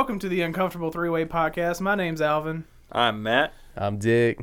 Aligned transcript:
Welcome 0.00 0.18
to 0.20 0.30
the 0.30 0.40
Uncomfortable 0.40 0.90
Three 0.90 1.10
Way 1.10 1.26
Podcast. 1.26 1.82
My 1.82 1.94
name's 1.94 2.22
Alvin. 2.22 2.64
I'm 2.90 3.22
Matt. 3.22 3.52
I'm 3.76 3.98
Dick. 3.98 4.40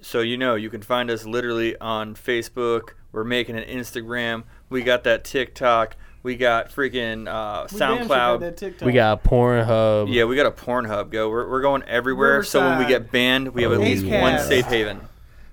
So 0.00 0.18
you 0.18 0.36
know 0.36 0.56
you 0.56 0.68
can 0.68 0.82
find 0.82 1.12
us 1.12 1.24
literally 1.24 1.78
on 1.78 2.16
Facebook. 2.16 2.94
We're 3.12 3.22
making 3.22 3.56
an 3.56 3.62
Instagram. 3.62 4.42
We 4.68 4.82
got 4.82 5.04
that 5.04 5.22
TikTok. 5.22 5.94
We 6.24 6.34
got 6.34 6.70
freaking 6.70 7.28
uh, 7.28 7.68
We 7.72 7.78
damn 7.78 7.98
sure 7.98 8.08
got 8.08 8.08
SoundCloud. 8.08 8.40
that 8.40 8.56
TikTok. 8.56 8.84
We 8.84 8.92
got 8.92 9.22
Pornhub. 9.22 10.12
Yeah, 10.12 10.24
we 10.24 10.34
got 10.34 10.46
a 10.46 10.50
Pornhub. 10.50 11.10
Go. 11.10 11.30
We're, 11.30 11.48
we're 11.48 11.62
going 11.62 11.84
everywhere. 11.84 12.42
So 12.42 12.58
when 12.58 12.70
we 12.70 12.84
Riverside. 12.86 12.88
get 13.04 13.12
banned, 13.12 13.54
we 13.54 13.62
have 13.62 13.70
at 13.70 13.78
least 13.78 14.04
yeah. 14.04 14.20
one 14.20 14.40
safe 14.40 14.66
haven. 14.66 15.00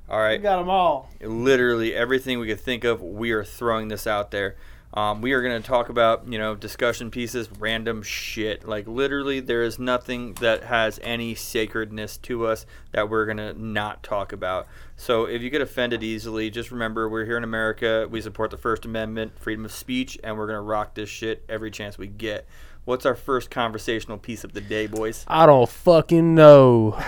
All 0.09 0.17
We 0.17 0.23
right. 0.23 0.41
got 0.41 0.57
them 0.57 0.69
all. 0.71 1.11
Literally 1.21 1.93
everything 1.93 2.39
we 2.39 2.47
could 2.47 2.59
think 2.59 2.83
of, 2.83 3.03
we 3.03 3.29
are 3.33 3.43
throwing 3.43 3.89
this 3.89 4.07
out 4.07 4.31
there. 4.31 4.55
Um, 4.93 5.21
we 5.21 5.33
are 5.33 5.41
going 5.41 5.61
to 5.61 5.67
talk 5.67 5.89
about, 5.89 6.31
you 6.31 6.39
know, 6.39 6.55
discussion 6.55 7.11
pieces, 7.11 7.49
random 7.59 8.01
shit. 8.01 8.67
Like 8.67 8.87
literally, 8.87 9.39
there 9.39 9.63
is 9.63 9.77
nothing 9.77 10.33
that 10.35 10.63
has 10.63 10.99
any 11.03 11.35
sacredness 11.35 12.17
to 12.19 12.47
us 12.47 12.65
that 12.93 13.09
we're 13.09 13.25
going 13.25 13.37
to 13.37 13.53
not 13.53 14.01
talk 14.01 14.31
about. 14.31 14.67
So 14.99 15.25
if 15.25 15.41
you 15.43 15.49
get 15.51 15.61
offended 15.61 16.01
easily, 16.03 16.49
just 16.49 16.71
remember 16.71 17.07
we're 17.07 17.23
here 17.25 17.37
in 17.37 17.43
America. 17.43 18.07
We 18.09 18.19
support 18.19 18.49
the 18.49 18.57
First 18.57 18.83
Amendment, 18.83 19.37
freedom 19.39 19.63
of 19.63 19.71
speech, 19.71 20.17
and 20.23 20.37
we're 20.37 20.47
going 20.47 20.57
to 20.57 20.61
rock 20.61 20.95
this 20.95 21.07
shit 21.07 21.45
every 21.47 21.69
chance 21.69 21.97
we 21.99 22.07
get. 22.07 22.47
What's 22.85 23.05
our 23.05 23.15
first 23.15 23.51
conversational 23.51 24.17
piece 24.17 24.45
of 24.45 24.53
the 24.53 24.61
day, 24.61 24.87
boys? 24.87 25.25
I 25.27 25.45
don't 25.45 25.67
fucking 25.69 26.33
know. 26.35 26.95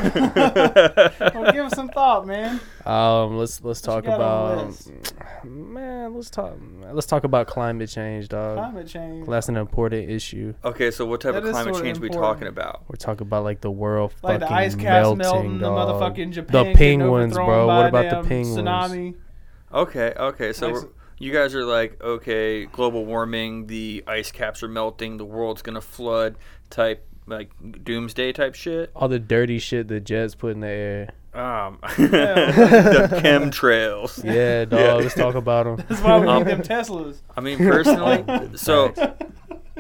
Well, 1.40 1.52
give 1.54 1.66
us 1.66 1.74
some 1.76 1.88
thought, 1.90 2.26
man. 2.28 2.60
Um, 2.86 3.38
let's 3.38 3.64
let's 3.64 3.86
What 3.86 4.04
talk 4.04 4.06
got 4.06 4.20
on 4.20 4.74
the 4.74 4.92
about 5.44 5.46
man. 5.46 6.14
Let's 6.16 6.30
talk. 6.30 6.54
Let's 6.92 7.08
talk 7.08 7.24
about 7.24 7.48
climate 7.48 7.90
change, 7.90 8.28
dog. 8.30 8.58
Climate 8.58 8.88
change. 8.88 9.28
That's 9.28 9.48
an 9.48 9.58
important 9.58 10.10
issue. 10.10 10.54
Okay, 10.66 10.92
so 10.92 11.06
what 11.06 11.22
type 11.22 11.34
That 11.34 11.44
of 11.46 11.52
climate 11.52 11.76
sorta 11.76 11.88
change 11.88 11.98
are 12.00 12.02
we 12.02 12.10
talking 12.10 12.48
about? 12.48 12.84
We're 12.88 12.96
talking 12.98 13.26
about 13.28 13.44
like 13.44 13.62
the 13.62 13.72
world 13.72 14.14
Like 14.22 14.42
fucking 14.42 14.48
the 14.54 14.54
ice 14.62 14.76
caps 14.76 15.04
melting, 15.04 15.18
melting, 15.20 15.58
the 15.60 15.70
dog. 15.70 16.02
motherfucking 16.02 16.32
Japan. 16.32 16.66
the 16.72 16.74
penguins, 16.78 17.34
overthrown 17.38 17.48
bro. 17.48 17.68
By 17.80 17.84
What 17.84 17.90
about 17.90 18.04
the 18.04 18.10
damn 18.18 18.26
penguins? 18.26 18.58
Tsunami. 18.58 19.16
Okay, 19.74 20.14
okay. 20.18 20.54
So 20.54 20.66
Like- 20.68 20.76
we're- 20.76 20.88
you 21.22 21.34
guys 21.34 21.54
are 21.54 21.66
like, 21.66 22.02
okay, 22.02 22.66
global 22.66 23.06
warming, 23.06 23.68
the 23.68 24.04
ice 24.08 24.32
caps 24.32 24.64
are 24.64 24.70
melting, 24.70 25.18
the 25.18 25.26
world's 25.26 25.62
gonna 25.62 25.82
flood, 25.82 26.36
type 26.70 27.06
like 27.28 27.52
doomsday 27.84 28.32
type 28.32 28.56
shit. 28.56 28.90
All 28.96 29.08
the 29.08 29.20
dirty 29.20 29.60
shit 29.60 29.88
the 29.90 30.00
Jets 30.00 30.34
put 30.34 30.54
in 30.54 30.62
the 30.62 30.68
air. 30.68 31.10
Um, 31.34 31.78
the 31.98 33.20
chemtrails. 33.22 34.24
Yeah, 34.24 34.66
dog. 34.66 34.80
Yeah. 34.80 34.94
Let's 34.94 35.14
talk 35.14 35.36
about 35.36 35.66
them. 35.66 35.86
That's 35.88 36.02
why 36.02 36.20
we 36.20 36.28
Um, 36.28 36.40
need 36.44 36.48
them 36.48 36.62
Teslas. 36.64 37.18
I 37.38 37.42
mean, 37.42 37.58
personally, 37.60 38.50
so 38.56 38.94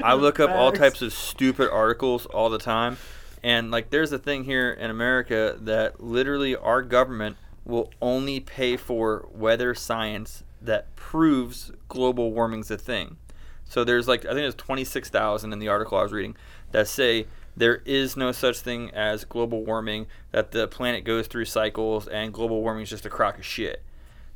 I 0.04 0.14
look 0.14 0.40
up 0.40 0.52
all 0.52 0.72
types 0.72 1.02
of 1.02 1.14
stupid 1.14 1.70
articles 1.72 2.26
all 2.28 2.50
the 2.50 2.60
time, 2.60 2.98
and 3.44 3.72
like, 3.72 3.90
there's 3.90 4.12
a 4.12 4.20
thing 4.20 4.44
here 4.44 4.72
in 4.72 4.92
America 4.92 5.56
that 5.62 6.04
literally 6.04 6.56
our 6.56 6.82
government 6.82 7.38
will 7.66 7.92
only 8.02 8.40
pay 8.40 8.78
for 8.78 9.28
weather 9.32 9.74
science 9.74 10.44
that 10.62 10.96
proves 10.96 11.72
global 11.88 12.32
warming's 12.34 12.72
a 12.72 12.78
thing. 12.78 13.18
So 13.66 13.84
there's 13.84 14.08
like 14.08 14.22
I 14.26 14.30
think 14.30 14.40
there's 14.40 14.56
26,000 14.56 15.54
in 15.54 15.60
the 15.60 15.68
article 15.68 15.98
I 15.98 16.04
was 16.04 16.12
reading 16.12 16.36
that 16.72 16.88
say 16.88 17.28
there 17.56 17.82
is 17.86 18.18
no 18.18 18.32
such 18.32 18.60
thing 18.60 18.90
as 18.92 19.26
global 19.26 19.64
warming 19.64 20.08
that 20.32 20.52
the 20.52 20.68
planet 20.68 21.04
goes 21.04 21.28
through 21.28 21.46
cycles 21.46 22.08
and 22.08 22.34
global 22.34 22.62
warming 22.62 22.84
is 22.84 22.90
just 22.90 23.06
a 23.06 23.10
crock 23.10 23.38
of 23.38 23.46
shit. 23.46 23.84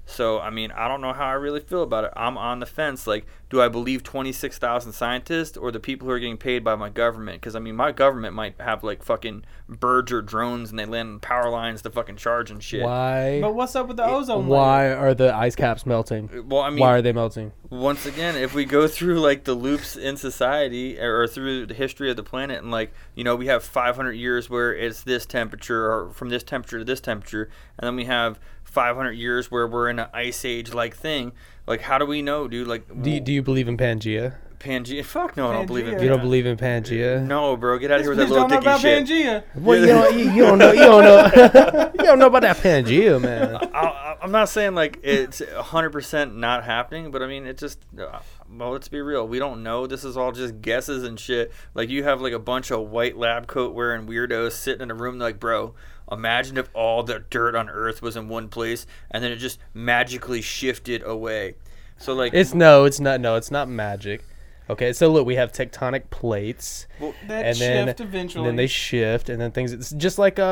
So 0.06 0.40
I 0.40 0.50
mean, 0.50 0.72
I 0.72 0.88
don't 0.88 1.02
know 1.02 1.14
how 1.14 1.26
I 1.26 1.34
really 1.34 1.59
feel 1.59 1.82
about 1.84 2.04
it. 2.04 2.12
I'm 2.16 2.38
on 2.38 2.59
the 2.59 2.66
fence. 2.66 3.08
Like, 3.08 3.26
do 3.50 3.62
I 3.62 3.70
believe 3.70 4.04
26,000 4.04 4.92
scientists 4.92 5.56
or 5.56 5.72
the 5.72 5.80
people 5.80 6.08
who 6.08 6.14
are 6.14 6.20
getting 6.20 6.38
paid 6.38 6.64
by 6.64 6.76
my 6.76 6.90
government? 6.90 7.40
Because 7.40 7.56
I 7.56 7.59
mean, 7.59 7.76
my 7.76 7.92
government 7.92 8.34
might 8.34 8.59
have 8.59 8.84
like 8.84 9.02
fucking 9.04 9.46
birds 9.70 10.12
or 10.12 10.22
drones 10.22 10.69
and 10.69 10.78
they 10.78 10.86
land 10.86 11.09
on 11.09 11.19
power 11.19 11.50
lines 11.50 11.81
to 11.84 11.90
fucking 11.90 12.18
charge 12.18 12.52
and 12.52 12.62
shit. 12.62 12.84
Why? 12.84 13.40
But 13.41 13.56
what's 13.56 13.75
up 13.75 13.88
with 13.88 13.97
the 13.97 14.06
ozone 14.06 14.50
layer? 14.50 14.59
Why 14.59 14.94
are 14.94 15.14
the 15.14 15.34
ice 15.34 15.56
caps 15.56 15.86
melting? 15.86 16.30
Uh, 16.35 16.44
well, 16.44 16.62
I 16.62 16.70
mean, 16.70 16.80
Why 16.80 16.94
are 16.94 17.02
they 17.02 17.14
melting? 17.14 17.53
once 17.70 18.06
again, 18.06 18.35
if 18.35 18.53
we 18.53 18.66
go 18.66 18.88
through 18.88 19.20
like 19.20 19.46
the 19.46 19.53
loops 19.56 19.96
in 19.96 20.16
society 20.16 21.00
or, 21.00 21.22
or 21.22 21.28
through 21.28 21.66
the 21.66 21.74
history 21.74 22.09
of 22.09 22.16
the 22.16 22.24
planet, 22.24 22.62
and 22.62 22.72
like 22.72 22.94
you 23.16 23.24
know, 23.24 23.35
we 23.35 23.47
have 23.47 23.64
500 23.64 24.12
years 24.12 24.50
where 24.50 24.75
it's 24.75 25.02
this 25.03 25.25
temperature, 25.25 25.91
or 25.91 26.09
from 26.12 26.30
this 26.30 26.44
temperature 26.44 26.80
to 26.80 26.85
this 26.85 27.02
temperature, 27.02 27.50
and 27.80 27.88
then 27.88 27.96
we 27.96 28.06
have 28.06 28.40
500 28.73 29.11
years 29.11 29.51
where 29.51 29.67
we're 29.67 29.88
in 29.88 30.00
an 30.00 30.07
ice 30.13 30.44
age 30.44 30.73
like 30.73 30.95
thing. 30.95 31.31
Like, 31.67 31.81
how 31.81 32.00
do 32.00 32.06
we 32.06 32.23
know, 32.23 32.47
dude? 32.47 32.67
Like, 32.67 32.88
Do 33.03 33.11
you, 33.11 33.19
do 33.19 33.31
you 33.31 33.44
believe 33.44 33.67
in 33.67 33.78
Pangea? 33.78 34.35
Pangea? 34.57 35.06
Fuck 35.06 35.38
no, 35.38 35.51
I 35.51 35.53
don't 35.53 35.67
believe 35.67 35.88
in. 35.88 35.95
Pangea. 35.95 36.01
You 36.01 36.09
don't 36.09 36.22
believe 36.22 36.45
in 36.47 36.57
Pangea? 36.57 37.23
No, 37.23 37.56
bro, 37.56 37.78
get 37.78 37.91
out 37.91 38.00
of 38.00 38.01
here 38.01 38.09
with 38.11 38.17
that 38.17 38.29
little 38.29 38.47
don't 38.47 38.50
dicky 38.50 38.61
about 38.63 38.81
shit. 38.81 39.06
Pangea. 39.06 39.44
Well, 39.56 39.79
you 39.79 39.85
don't, 39.85 40.17
you, 40.17 40.31
you 40.31 40.41
don't 40.44 40.57
know. 40.57 40.72
You 40.72 40.79
don't 40.79 41.03
know. 41.03 41.91
you 42.00 42.03
don't 42.06 42.17
know 42.17 42.28
about 42.28 42.41
that 42.41 42.57
Pangea, 42.57 43.22
man. 43.22 43.56
I, 43.73 44.16
I'm 44.22 44.31
not 44.31 44.50
saying 44.50 44.73
like 44.73 45.00
it's 45.03 45.41
100% 45.41 46.35
not 46.35 46.63
happening, 46.63 47.11
but 47.11 47.22
I 47.22 47.28
mean 47.28 47.45
it 47.45 47.57
just 47.59 47.79
uh, 48.00 48.19
well, 48.50 48.72
let's 48.72 48.88
be 48.88 49.01
real. 49.01 49.28
We 49.28 49.38
don't 49.38 49.61
know. 49.63 49.85
This 49.85 50.03
is 50.03 50.17
all 50.17 50.31
just 50.31 50.61
guesses 50.61 51.03
and 51.03 51.19
shit. 51.19 51.51
Like 51.75 51.90
you 51.90 52.03
have 52.05 52.22
like 52.22 52.34
a 52.34 52.40
bunch 52.40 52.72
of 52.72 52.90
white 52.90 53.17
lab 53.17 53.47
coat 53.47 53.75
wearing 53.75 54.07
weirdos 54.07 54.53
sitting 54.53 54.81
in 54.81 54.90
a 54.91 54.95
room 54.95 55.19
like, 55.19 55.40
"Bro, 55.40 55.75
imagine 56.12 56.58
if 56.58 56.69
all 56.74 57.03
the 57.03 57.24
dirt 57.30 57.56
on 57.56 57.69
earth 57.69 58.02
was 58.02 58.16
in 58.16 58.28
one 58.28 58.50
place 58.50 58.86
and 59.12 59.24
then 59.24 59.31
it 59.31 59.38
just 59.38 59.59
magically 59.74 60.41
shifted 60.41 61.03
away." 61.03 61.56
So 61.97 62.14
like 62.14 62.34
It's 62.34 62.53
no. 62.53 62.86
It's 62.86 63.00
not. 63.00 63.22
No. 63.22 63.36
It's 63.36 63.52
not 63.52 63.69
magic. 63.69 64.25
Okay. 64.69 64.94
So 64.94 65.09
look, 65.09 65.25
we 65.25 65.35
have 65.35 65.51
tectonic 65.51 66.09
plates, 66.09 66.88
well, 67.00 67.13
and 67.28 67.56
then 67.57 67.88
shift 67.88 68.00
eventually. 68.01 68.40
and 68.41 68.47
then 68.47 68.56
they 68.56 68.68
shift, 68.68 69.29
and 69.29 69.40
then 69.41 69.51
things. 69.51 69.72
It's 69.74 69.91
just 69.91 70.18
like 70.18 70.40
uh, 70.40 70.44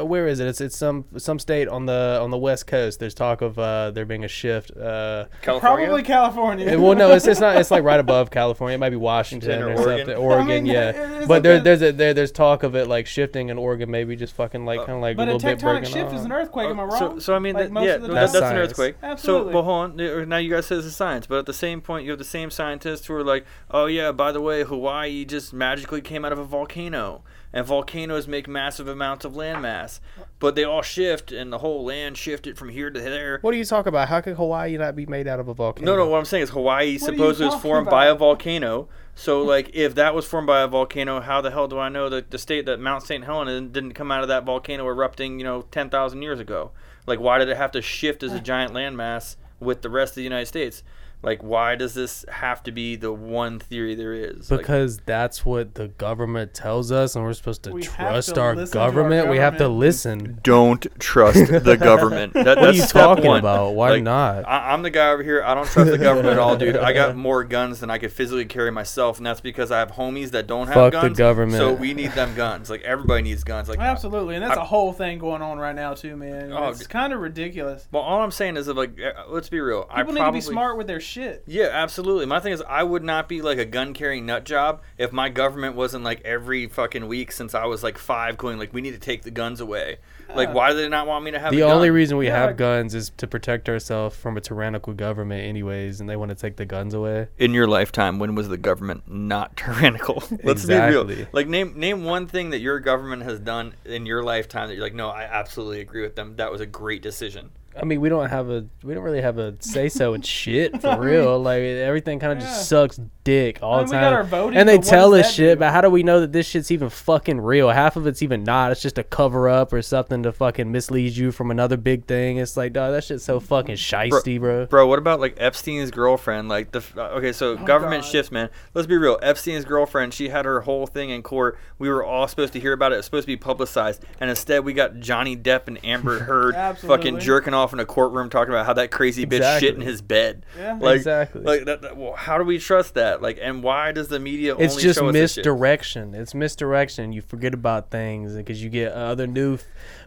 uh 0.00 0.04
where 0.04 0.26
is 0.26 0.40
it? 0.40 0.48
It's 0.48 0.60
it's 0.60 0.76
some 0.76 1.04
some 1.16 1.38
state 1.38 1.68
on 1.68 1.86
the 1.86 2.18
on 2.20 2.30
the 2.30 2.38
west 2.38 2.66
coast. 2.66 2.98
There's 3.00 3.14
talk 3.14 3.40
of 3.42 3.58
uh 3.58 3.90
there 3.92 4.04
being 4.04 4.24
a 4.24 4.28
shift. 4.28 4.70
Uh, 4.76 5.26
California. 5.42 5.86
Probably 5.86 6.02
California. 6.02 6.66
it- 6.66 6.80
well, 6.80 6.94
no, 6.94 7.12
it's 7.12 7.26
it's 7.26 7.40
not. 7.40 7.56
It's 7.56 7.70
like 7.70 7.84
right 7.84 8.00
above 8.08 8.30
California. 8.30 8.74
It 8.74 8.78
might 8.78 8.90
be 8.90 8.96
Washington 8.96 9.62
Or 9.62 9.68
or, 9.68 9.72
Oregon. 9.78 9.98
something. 10.06 10.16
Oregon, 10.16 10.50
I 10.50 10.54
mean, 10.54 10.66
yeah. 10.66 11.20
But 11.20 11.28
like 11.28 11.42
there, 11.42 11.56
a- 11.56 11.60
there's 11.60 11.82
a 11.82 11.92
there, 11.92 12.14
there's 12.14 12.32
talk 12.32 12.62
of 12.62 12.74
it 12.74 12.88
like 12.88 13.06
shifting 13.06 13.48
in 13.48 13.58
Oregon, 13.58 13.90
maybe 13.90 14.16
just 14.16 14.34
fucking 14.34 14.64
like 14.64 14.80
Uh, 14.80 14.86
kind 14.86 14.96
of 14.96 15.02
like 15.02 15.16
but 15.16 15.28
a 15.28 15.32
a 15.32 15.34
little 15.34 15.48
bit 15.50 15.58
tectonic 15.58 15.62
breaking 15.80 15.92
shift 15.92 16.12
is 16.14 16.24
an 16.24 16.32
earthquake. 16.32 16.68
Am 16.68 16.80
I 16.80 16.84
wrong? 16.84 16.98
So, 16.98 17.18
so 17.18 17.34
I 17.34 17.38
mean, 17.38 17.54
Like 17.54 17.72
that, 17.72 17.82
yeah, 17.84 17.96
that- 17.98 18.10
that's, 18.10 18.32
That's 18.32 18.44
an 18.46 18.56
earthquake. 18.56 18.96
Absolutely. 19.02 19.52
So, 19.52 19.54
well, 19.54 19.62
hold 19.64 20.00
on. 20.00 20.00
Uh, 20.00 20.24
Now 20.24 20.36
you 20.38 20.50
guys 20.50 20.66
say 20.66 20.76
it's 20.76 20.86
is 20.86 20.96
science, 20.96 21.26
but 21.26 21.38
at 21.38 21.46
the 21.46 21.52
same 21.52 21.80
point, 21.80 22.04
you 22.04 22.10
have 22.10 22.18
the 22.18 22.24
same 22.24 22.50
scientists 22.50 23.06
who 23.06 23.14
are 23.14 23.24
like, 23.24 23.44
"Oh 23.70 23.86
yeah, 23.86 24.12
by 24.12 24.32
the 24.32 24.40
way, 24.40 24.64
Hawaii 24.64 25.24
just 25.24 25.52
magically 25.52 26.00
came 26.00 26.24
out 26.24 26.32
of 26.32 26.38
a 26.38 26.44
volcano, 26.44 27.22
and 27.52 27.66
volcanoes 27.66 28.26
make 28.26 28.48
massive 28.48 28.88
amounts 28.88 29.24
of 29.24 29.32
landmass, 29.32 30.00
but 30.38 30.54
they 30.54 30.64
all 30.64 30.82
shift, 30.82 31.32
and 31.32 31.52
the 31.52 31.58
whole 31.58 31.84
land 31.84 32.16
shifted 32.16 32.56
from 32.58 32.70
here 32.70 32.90
to 32.90 33.00
there." 33.00 33.38
What 33.40 33.54
are 33.54 33.56
you 33.56 33.64
talking 33.64 33.88
about? 33.88 34.08
How 34.08 34.20
could 34.20 34.36
Hawaii 34.36 34.76
not 34.76 34.96
be 34.96 35.06
made 35.06 35.26
out 35.26 35.40
of 35.40 35.48
a 35.48 35.54
volcano? 35.54 35.92
No, 35.92 35.96
no. 35.96 36.08
What 36.08 36.18
I'm 36.18 36.24
saying 36.24 36.44
is 36.44 36.50
Hawaii 36.50 36.74
What 36.74 36.80
are 36.82 36.92
you 36.92 36.98
supposedly 36.98 37.46
was 37.46 37.54
talking 37.54 37.70
formed 37.70 37.90
by 37.90 38.06
a 38.06 38.10
about? 38.12 38.18
volcano. 38.18 38.88
So, 39.14 39.42
like, 39.42 39.70
if 39.74 39.94
that 39.96 40.14
was 40.14 40.26
formed 40.26 40.46
by 40.46 40.62
a 40.62 40.66
volcano, 40.66 41.20
how 41.20 41.42
the 41.42 41.50
hell 41.50 41.68
do 41.68 41.78
I 41.78 41.90
know 41.90 42.08
that 42.08 42.30
the 42.30 42.38
state 42.38 42.64
that 42.64 42.80
Mount 42.80 43.02
St. 43.02 43.24
Helena 43.24 43.60
didn't 43.60 43.92
come 43.92 44.10
out 44.10 44.22
of 44.22 44.28
that 44.28 44.44
volcano 44.44 44.86
erupting, 44.88 45.38
you 45.38 45.44
know, 45.44 45.62
10,000 45.70 46.22
years 46.22 46.40
ago? 46.40 46.70
Like, 47.06 47.20
why 47.20 47.38
did 47.38 47.48
it 47.50 47.58
have 47.58 47.72
to 47.72 47.82
shift 47.82 48.22
as 48.22 48.32
a 48.32 48.40
giant 48.40 48.72
landmass 48.72 49.36
with 49.60 49.82
the 49.82 49.90
rest 49.90 50.12
of 50.12 50.16
the 50.16 50.22
United 50.22 50.46
States? 50.46 50.82
Like, 51.22 51.42
why 51.42 51.76
does 51.76 51.94
this 51.94 52.24
have 52.28 52.62
to 52.64 52.72
be 52.72 52.96
the 52.96 53.12
one 53.12 53.60
theory 53.60 53.94
there 53.94 54.12
is? 54.12 54.50
Like, 54.50 54.60
Because 54.60 54.98
that's 55.06 55.44
what 55.44 55.74
the 55.74 55.86
government 55.88 56.52
tells 56.52 56.90
us, 56.90 57.14
and 57.14 57.24
we're 57.24 57.32
supposed 57.32 57.62
to 57.64 57.70
We 57.72 57.82
trust 57.82 58.34
to 58.34 58.40
our 58.40 58.56
listen 58.56 58.72
to 58.72 58.80
our 58.80 58.88
government. 58.90 59.28
We 59.28 59.36
have 59.38 59.56
to 59.58 59.68
listen. 59.68 60.40
don't 60.42 60.84
trust 60.98 61.46
the 61.64 61.76
government. 61.76 62.32
That, 62.42 62.58
What 62.58 62.70
are 62.70 62.72
you 62.72 62.82
talking 62.86 63.24
one. 63.26 63.38
about? 63.38 63.74
Why 63.74 63.90
Like, 63.90 64.02
not? 64.02 64.48
I, 64.48 64.72
I'm 64.72 64.82
the 64.82 64.90
guy 64.90 65.10
over 65.10 65.22
here. 65.22 65.44
I 65.44 65.54
don't 65.54 65.66
trust 65.68 65.92
the 65.92 65.98
government 65.98 66.30
at 66.32 66.38
all, 66.40 66.56
dude. 66.56 66.76
I 66.76 66.92
got 66.92 67.14
more 67.28 67.44
guns 67.44 67.78
than 67.78 67.88
I 67.88 67.98
could 67.98 68.12
physically 68.12 68.44
carry 68.46 68.72
myself, 68.72 69.18
and 69.18 69.26
that's 69.26 69.40
because 69.40 69.70
I 69.70 69.78
have 69.78 69.92
homies 69.92 70.32
that 70.32 70.48
don't 70.48 70.66
have 70.66 70.74
Fuck 70.74 70.92
the 70.92 71.00
guns. 71.02 71.18
government. 71.18 71.58
So 71.58 71.72
we 71.72 71.94
need 71.94 72.10
them 72.12 72.34
guns. 72.34 72.68
Like 72.68 72.82
everybody 72.82 73.22
needs 73.22 73.44
guns. 73.44 73.68
Like 73.68 73.78
Absolutely, 73.78 74.34
and 74.34 74.42
that's 74.44 74.58
I- 74.58 74.62
a 74.62 74.64
whole 74.64 74.92
thing 74.92 75.20
going 75.20 75.40
on 75.40 75.58
right 75.58 75.74
now 75.76 75.94
too, 75.94 76.16
man. 76.16 76.52
Oh, 76.52 76.70
it's 76.70 76.84
kind 76.88 77.12
of 77.12 77.20
ridiculous. 77.20 77.86
Well, 77.92 78.02
all 78.02 78.22
I'm 78.22 78.32
saying 78.32 78.56
is, 78.56 78.66
that, 78.66 78.74
like, 78.74 78.98
uh, 79.00 79.24
let's 79.28 79.48
be 79.48 79.60
real. 79.60 79.86
I 79.88 80.00
People 80.02 80.14
need 80.14 80.24
to 80.24 80.32
be 80.32 80.40
smart 80.40 80.76
with 80.76 80.88
their 80.88 80.98
shit. 80.98 81.11
Yeah, 81.16 81.68
absolutely. 81.70 82.26
My 82.26 82.40
thing 82.40 82.52
is, 82.52 82.62
I 82.68 82.82
would 82.82 83.02
not 83.04 83.28
be 83.28 83.42
like 83.42 83.58
a 83.58 83.64
gun 83.64 83.94
carrying 83.94 84.26
nut 84.26 84.44
job 84.44 84.82
if 84.98 85.12
my 85.12 85.28
government 85.28 85.76
wasn't 85.76 86.04
like 86.04 86.20
every 86.24 86.66
fucking 86.66 87.06
week 87.08 87.32
since 87.32 87.54
I 87.54 87.66
was 87.66 87.82
like 87.82 87.98
five, 87.98 88.36
going 88.36 88.58
like, 88.58 88.72
we 88.72 88.80
need 88.80 88.92
to 88.92 88.98
take 89.00 89.22
the 89.22 89.30
guns 89.30 89.60
away. 89.60 89.98
Like, 90.34 90.54
why 90.54 90.70
do 90.70 90.76
they 90.76 90.88
not 90.88 91.06
want 91.06 91.24
me 91.24 91.30
to 91.32 91.38
have 91.38 91.52
the 91.52 91.58
a 91.58 91.66
gun? 91.66 91.76
only 91.76 91.90
reason 91.90 92.16
we 92.16 92.26
Yeah, 92.26 92.38
have 92.38 92.56
guns 92.56 92.94
is 92.94 93.10
to 93.18 93.26
protect 93.26 93.68
ourselves 93.68 94.16
from 94.16 94.38
a 94.38 94.40
tyrannical 94.40 94.94
government, 94.94 95.44
anyways, 95.44 96.00
and 96.00 96.08
they 96.08 96.16
want 96.16 96.30
to 96.30 96.34
take 96.34 96.56
the 96.56 96.64
guns 96.64 96.94
away. 96.94 97.28
in 97.36 97.52
your 97.52 97.66
lifetime, 97.66 98.18
when 98.18 98.34
was 98.34 98.48
the 98.48 98.56
government 98.56 99.02
not 99.06 99.56
tyrannical? 99.58 100.22
Let's 100.42 100.64
be 100.64 100.74
real. 100.74 101.06
Like, 101.32 101.48
name 101.48 101.78
name 101.78 102.04
one 102.04 102.26
thing 102.28 102.50
that 102.50 102.60
your 102.60 102.80
government 102.80 103.24
has 103.24 103.40
done 103.40 103.74
in 103.84 104.06
your 104.06 104.22
lifetime 104.22 104.68
that 104.68 104.74
you're 104.74 104.82
like, 104.84 104.94
no, 104.94 105.10
I 105.10 105.24
absolutely 105.24 105.80
agree 105.80 106.02
with 106.02 106.16
them. 106.16 106.36
That 106.36 106.50
was 106.50 106.62
a 106.62 106.66
great 106.66 107.02
decision. 107.02 107.50
I 107.80 107.84
mean, 107.84 108.00
we 108.00 108.08
don't 108.08 108.28
have 108.28 108.50
a 108.50 108.66
we 108.82 108.92
don't 108.94 109.02
really 109.02 109.22
have 109.22 109.38
a 109.38 109.54
say 109.60 109.88
so 109.88 110.14
in 110.14 110.22
shit 110.22 110.80
for 110.80 110.98
real. 111.00 111.38
Like 111.38 111.62
everything 111.62 112.18
kind 112.18 112.32
of 112.34 112.38
Yeah. 112.40 112.44
just 112.50 112.68
sucks 112.68 113.00
dick 113.24 113.58
all 113.62 113.74
I 113.74 113.78
mean, 113.78 113.86
the 113.86 113.92
time. 113.92 114.02
got 114.02 114.12
our 114.12 114.24
voting, 114.24 114.58
and 114.58 114.68
they 114.68 114.78
but 114.78 114.86
tell 114.86 115.10
does 115.12 115.26
us 115.26 115.34
shit, 115.34 115.56
do? 115.56 115.60
but 115.60 115.72
how 115.72 115.80
do 115.80 115.90
we 115.90 116.02
know 116.02 116.20
that 116.20 116.32
this 116.32 116.46
shit's 116.46 116.70
even 116.70 116.88
fucking 116.90 117.40
real? 117.40 117.70
Half 117.70 117.96
of 117.96 118.06
it's 118.06 118.22
even 118.22 118.44
not. 118.44 118.72
It's 118.72 118.82
just 118.82 118.98
a 118.98 119.04
cover 119.04 119.48
up 119.48 119.72
or 119.72 119.82
something 119.82 120.22
to 120.24 120.32
fucking 120.32 120.70
mislead 120.72 121.16
you 121.16 121.32
from 121.32 121.50
another 121.50 121.76
big 121.76 122.06
thing. 122.06 122.36
It's 122.38 122.56
like, 122.56 122.72
dog, 122.72 122.92
that 122.92 123.04
shit's 123.04 123.24
so 123.24 123.40
fucking 123.40 123.76
shisty, 123.76 124.38
bro. 124.40 124.66
Bro, 124.66 124.86
what 124.86 124.98
about 124.98 125.20
like 125.20 125.34
Epstein's 125.38 125.90
girlfriend? 125.90 126.48
Like 126.48 126.72
the 126.72 126.82
uh, 126.96 127.08
okay, 127.18 127.32
so 127.32 127.56
government 127.56 128.02
God. 128.02 128.10
shifts, 128.10 128.32
man. 128.32 128.48
Let's 128.74 128.86
be 128.86 128.96
real. 128.96 129.18
Epstein's 129.22 129.64
girlfriend, 129.64 130.14
she 130.14 130.28
had 130.30 130.44
her 130.44 130.62
whole 130.62 130.86
thing 130.86 131.10
in 131.10 131.22
court. 131.22 131.58
We 131.78 131.88
were 131.88 132.04
all 132.04 132.26
supposed 132.28 132.52
to 132.54 132.60
hear 132.60 132.72
about 132.72 132.92
it. 132.92 132.94
It 132.94 132.98
was 132.98 133.04
supposed 133.06 133.24
to 133.24 133.32
be 133.32 133.36
publicized, 133.36 134.04
and 134.20 134.30
instead 134.30 134.64
we 134.64 134.72
got 134.72 134.98
Johnny 135.00 135.36
Depp 135.36 135.68
and 135.68 135.84
Amber 135.84 136.18
Heard 136.22 136.54
fucking 136.78 137.18
jerking 137.18 137.54
off 137.54 137.72
in 137.72 137.80
a 137.80 137.84
courtroom 137.86 138.30
talking 138.30 138.52
about 138.54 138.66
how 138.66 138.72
that 138.74 138.90
crazy 138.90 139.26
bitch 139.26 139.36
Exactly. 139.38 139.68
shit 139.68 139.74
in 139.76 139.80
his 139.82 140.00
bed. 140.02 140.46
Yeah. 140.56 140.78
Like, 140.80 140.96
Exactly. 140.96 141.42
Like 141.42 141.64
that, 141.64 141.82
that- 141.82 141.96
well, 141.96 142.12
how 142.14 142.38
do 142.38 142.44
we 142.44 142.58
trust 142.58 142.94
that? 142.94 143.11
Like, 143.20 143.38
and 143.42 143.62
why 143.62 143.92
does 143.92 144.08
the 144.08 144.18
media 144.20 144.56
It's 144.56 144.74
only 144.74 144.82
just 144.82 144.98
show 144.98 145.08
us 145.08 145.12
this 145.12 145.32
shit? 145.34 145.42
misdirection. 145.42 146.14
It's 146.14 146.34
misdirection. 146.34 147.12
You 147.12 147.20
forget 147.20 147.52
about 147.52 147.90
things 147.90 148.34
because 148.34 148.62
you 148.62 148.70
get 148.70 148.92
other 148.92 149.26
new, 149.26 149.58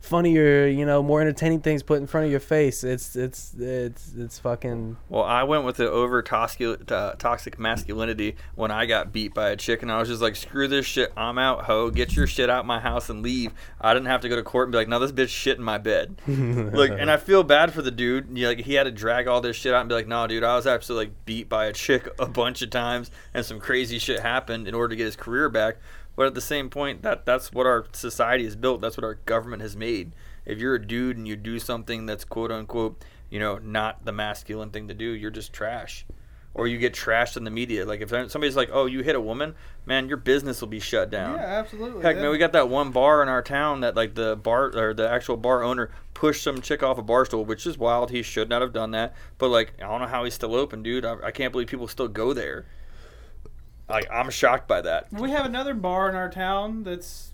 funnier, 0.01 0.67
you 0.67 0.85
know, 0.85 1.03
more 1.03 1.21
entertaining 1.21 1.61
things 1.61 1.83
put 1.83 1.99
in 1.99 2.07
front 2.07 2.25
of 2.25 2.31
your 2.31 2.39
face. 2.39 2.83
It's 2.83 3.15
it's 3.15 3.53
it's 3.59 4.13
it's 4.17 4.39
fucking. 4.39 4.97
Well, 5.09 5.23
I 5.23 5.43
went 5.43 5.65
with 5.65 5.77
the 5.77 5.89
over 5.89 6.21
toxic, 6.21 6.91
uh, 6.91 7.13
toxic 7.13 7.59
masculinity 7.59 8.35
when 8.55 8.71
I 8.71 8.85
got 8.85 9.11
beat 9.11 9.33
by 9.33 9.49
a 9.49 9.55
chick, 9.55 9.81
and 9.81 9.91
I 9.91 9.99
was 9.99 10.07
just 10.07 10.21
like, 10.21 10.35
"Screw 10.35 10.67
this 10.67 10.85
shit, 10.85 11.11
I'm 11.17 11.37
out, 11.37 11.65
ho. 11.65 11.89
Get 11.89 12.15
your 12.15 12.27
shit 12.27 12.49
out 12.49 12.65
my 12.65 12.79
house 12.79 13.09
and 13.09 13.21
leave." 13.21 13.51
I 13.81 13.93
didn't 13.93 14.07
have 14.07 14.21
to 14.21 14.29
go 14.29 14.35
to 14.35 14.43
court 14.43 14.67
and 14.67 14.71
be 14.71 14.77
like, 14.77 14.87
"No, 14.87 14.99
this 14.99 15.11
bitch 15.11 15.29
shit 15.29 15.57
in 15.57 15.63
my 15.63 15.77
bed." 15.77 16.21
like, 16.27 16.91
and 16.91 17.09
I 17.11 17.17
feel 17.17 17.43
bad 17.43 17.73
for 17.73 17.81
the 17.81 17.91
dude. 17.91 18.37
You 18.37 18.43
know, 18.43 18.49
like 18.49 18.59
he 18.59 18.75
had 18.75 18.83
to 18.83 18.91
drag 18.91 19.27
all 19.27 19.41
this 19.41 19.55
shit 19.55 19.73
out 19.73 19.81
and 19.81 19.89
be 19.89 19.95
like, 19.95 20.07
"No, 20.07 20.27
dude, 20.27 20.43
I 20.43 20.55
was 20.55 20.67
actually 20.67 21.05
like 21.05 21.25
beat 21.25 21.49
by 21.49 21.65
a 21.65 21.73
chick 21.73 22.07
a 22.19 22.27
bunch 22.27 22.61
of 22.61 22.69
times, 22.69 22.94
and 23.33 23.45
some 23.45 23.59
crazy 23.59 23.99
shit 23.99 24.21
happened 24.21 24.67
in 24.67 24.73
order 24.73 24.89
to 24.89 24.95
get 24.95 25.05
his 25.05 25.15
career 25.15 25.49
back." 25.49 25.77
But 26.15 26.27
at 26.27 26.33
the 26.33 26.41
same 26.41 26.69
point, 26.69 27.01
that 27.01 27.25
that's 27.25 27.51
what 27.51 27.65
our 27.65 27.85
society 27.91 28.45
is 28.45 28.55
built. 28.55 28.81
That's 28.81 28.97
what 28.97 29.03
our 29.03 29.15
government 29.25 29.61
has 29.61 29.75
made. 29.75 30.13
If 30.45 30.59
you're 30.59 30.75
a 30.75 30.85
dude 30.85 31.17
and 31.17 31.27
you 31.27 31.35
do 31.35 31.59
something 31.59 32.05
that's 32.05 32.23
quote 32.23 32.51
unquote, 32.51 33.03
you 33.29 33.39
know, 33.39 33.57
not 33.57 34.05
the 34.05 34.11
masculine 34.11 34.69
thing 34.69 34.87
to 34.87 34.93
do, 34.93 35.05
you're 35.05 35.31
just 35.31 35.51
trash. 35.51 36.05
Or 36.53 36.67
you 36.67 36.77
get 36.77 36.93
trashed 36.93 37.35
in 37.35 37.43
the 37.43 37.51
media. 37.51 37.85
Like 37.85 37.99
if 37.99 38.09
somebody's 38.09 38.55
like, 38.55 38.69
"Oh, 38.71 38.85
you 38.85 39.03
hit 39.03 39.15
a 39.15 39.19
woman," 39.19 39.55
man, 39.85 40.07
your 40.07 40.15
business 40.15 40.61
will 40.61 40.69
be 40.69 40.79
shut 40.79 41.09
down. 41.09 41.35
Yeah, 41.35 41.43
absolutely. 41.43 42.01
Heck, 42.01 42.15
yeah. 42.15 42.21
man, 42.21 42.31
we 42.31 42.37
got 42.37 42.53
that 42.53 42.69
one 42.69 42.91
bar 42.91 43.21
in 43.21 43.27
our 43.27 43.41
town 43.41 43.81
that 43.81 43.97
like 43.97 44.15
the 44.15 44.37
bar 44.37 44.71
or 44.73 44.93
the 44.93 45.09
actual 45.09 45.35
bar 45.35 45.63
owner 45.63 45.91
pushed 46.13 46.41
some 46.41 46.61
chick 46.61 46.81
off 46.81 46.97
a 46.97 47.01
bar 47.01 47.25
stool, 47.25 47.43
which 47.43 47.67
is 47.67 47.77
wild. 47.77 48.09
He 48.09 48.21
should 48.21 48.47
not 48.47 48.61
have 48.61 48.71
done 48.71 48.91
that. 48.91 49.15
But 49.37 49.49
like, 49.49 49.73
I 49.79 49.87
don't 49.87 49.99
know 49.99 50.07
how 50.07 50.23
he's 50.23 50.33
still 50.33 50.55
open, 50.55 50.81
dude. 50.81 51.03
I, 51.03 51.17
I 51.25 51.31
can't 51.31 51.51
believe 51.51 51.67
people 51.67 51.89
still 51.89 52.07
go 52.07 52.31
there. 52.31 52.65
Like, 53.87 54.07
I'm 54.11 54.29
shocked 54.29 54.67
by 54.67 54.81
that. 54.81 55.11
We 55.13 55.31
have 55.31 55.45
another 55.45 55.73
bar 55.73 56.09
in 56.09 56.15
our 56.15 56.29
town 56.29 56.83
that's 56.83 57.31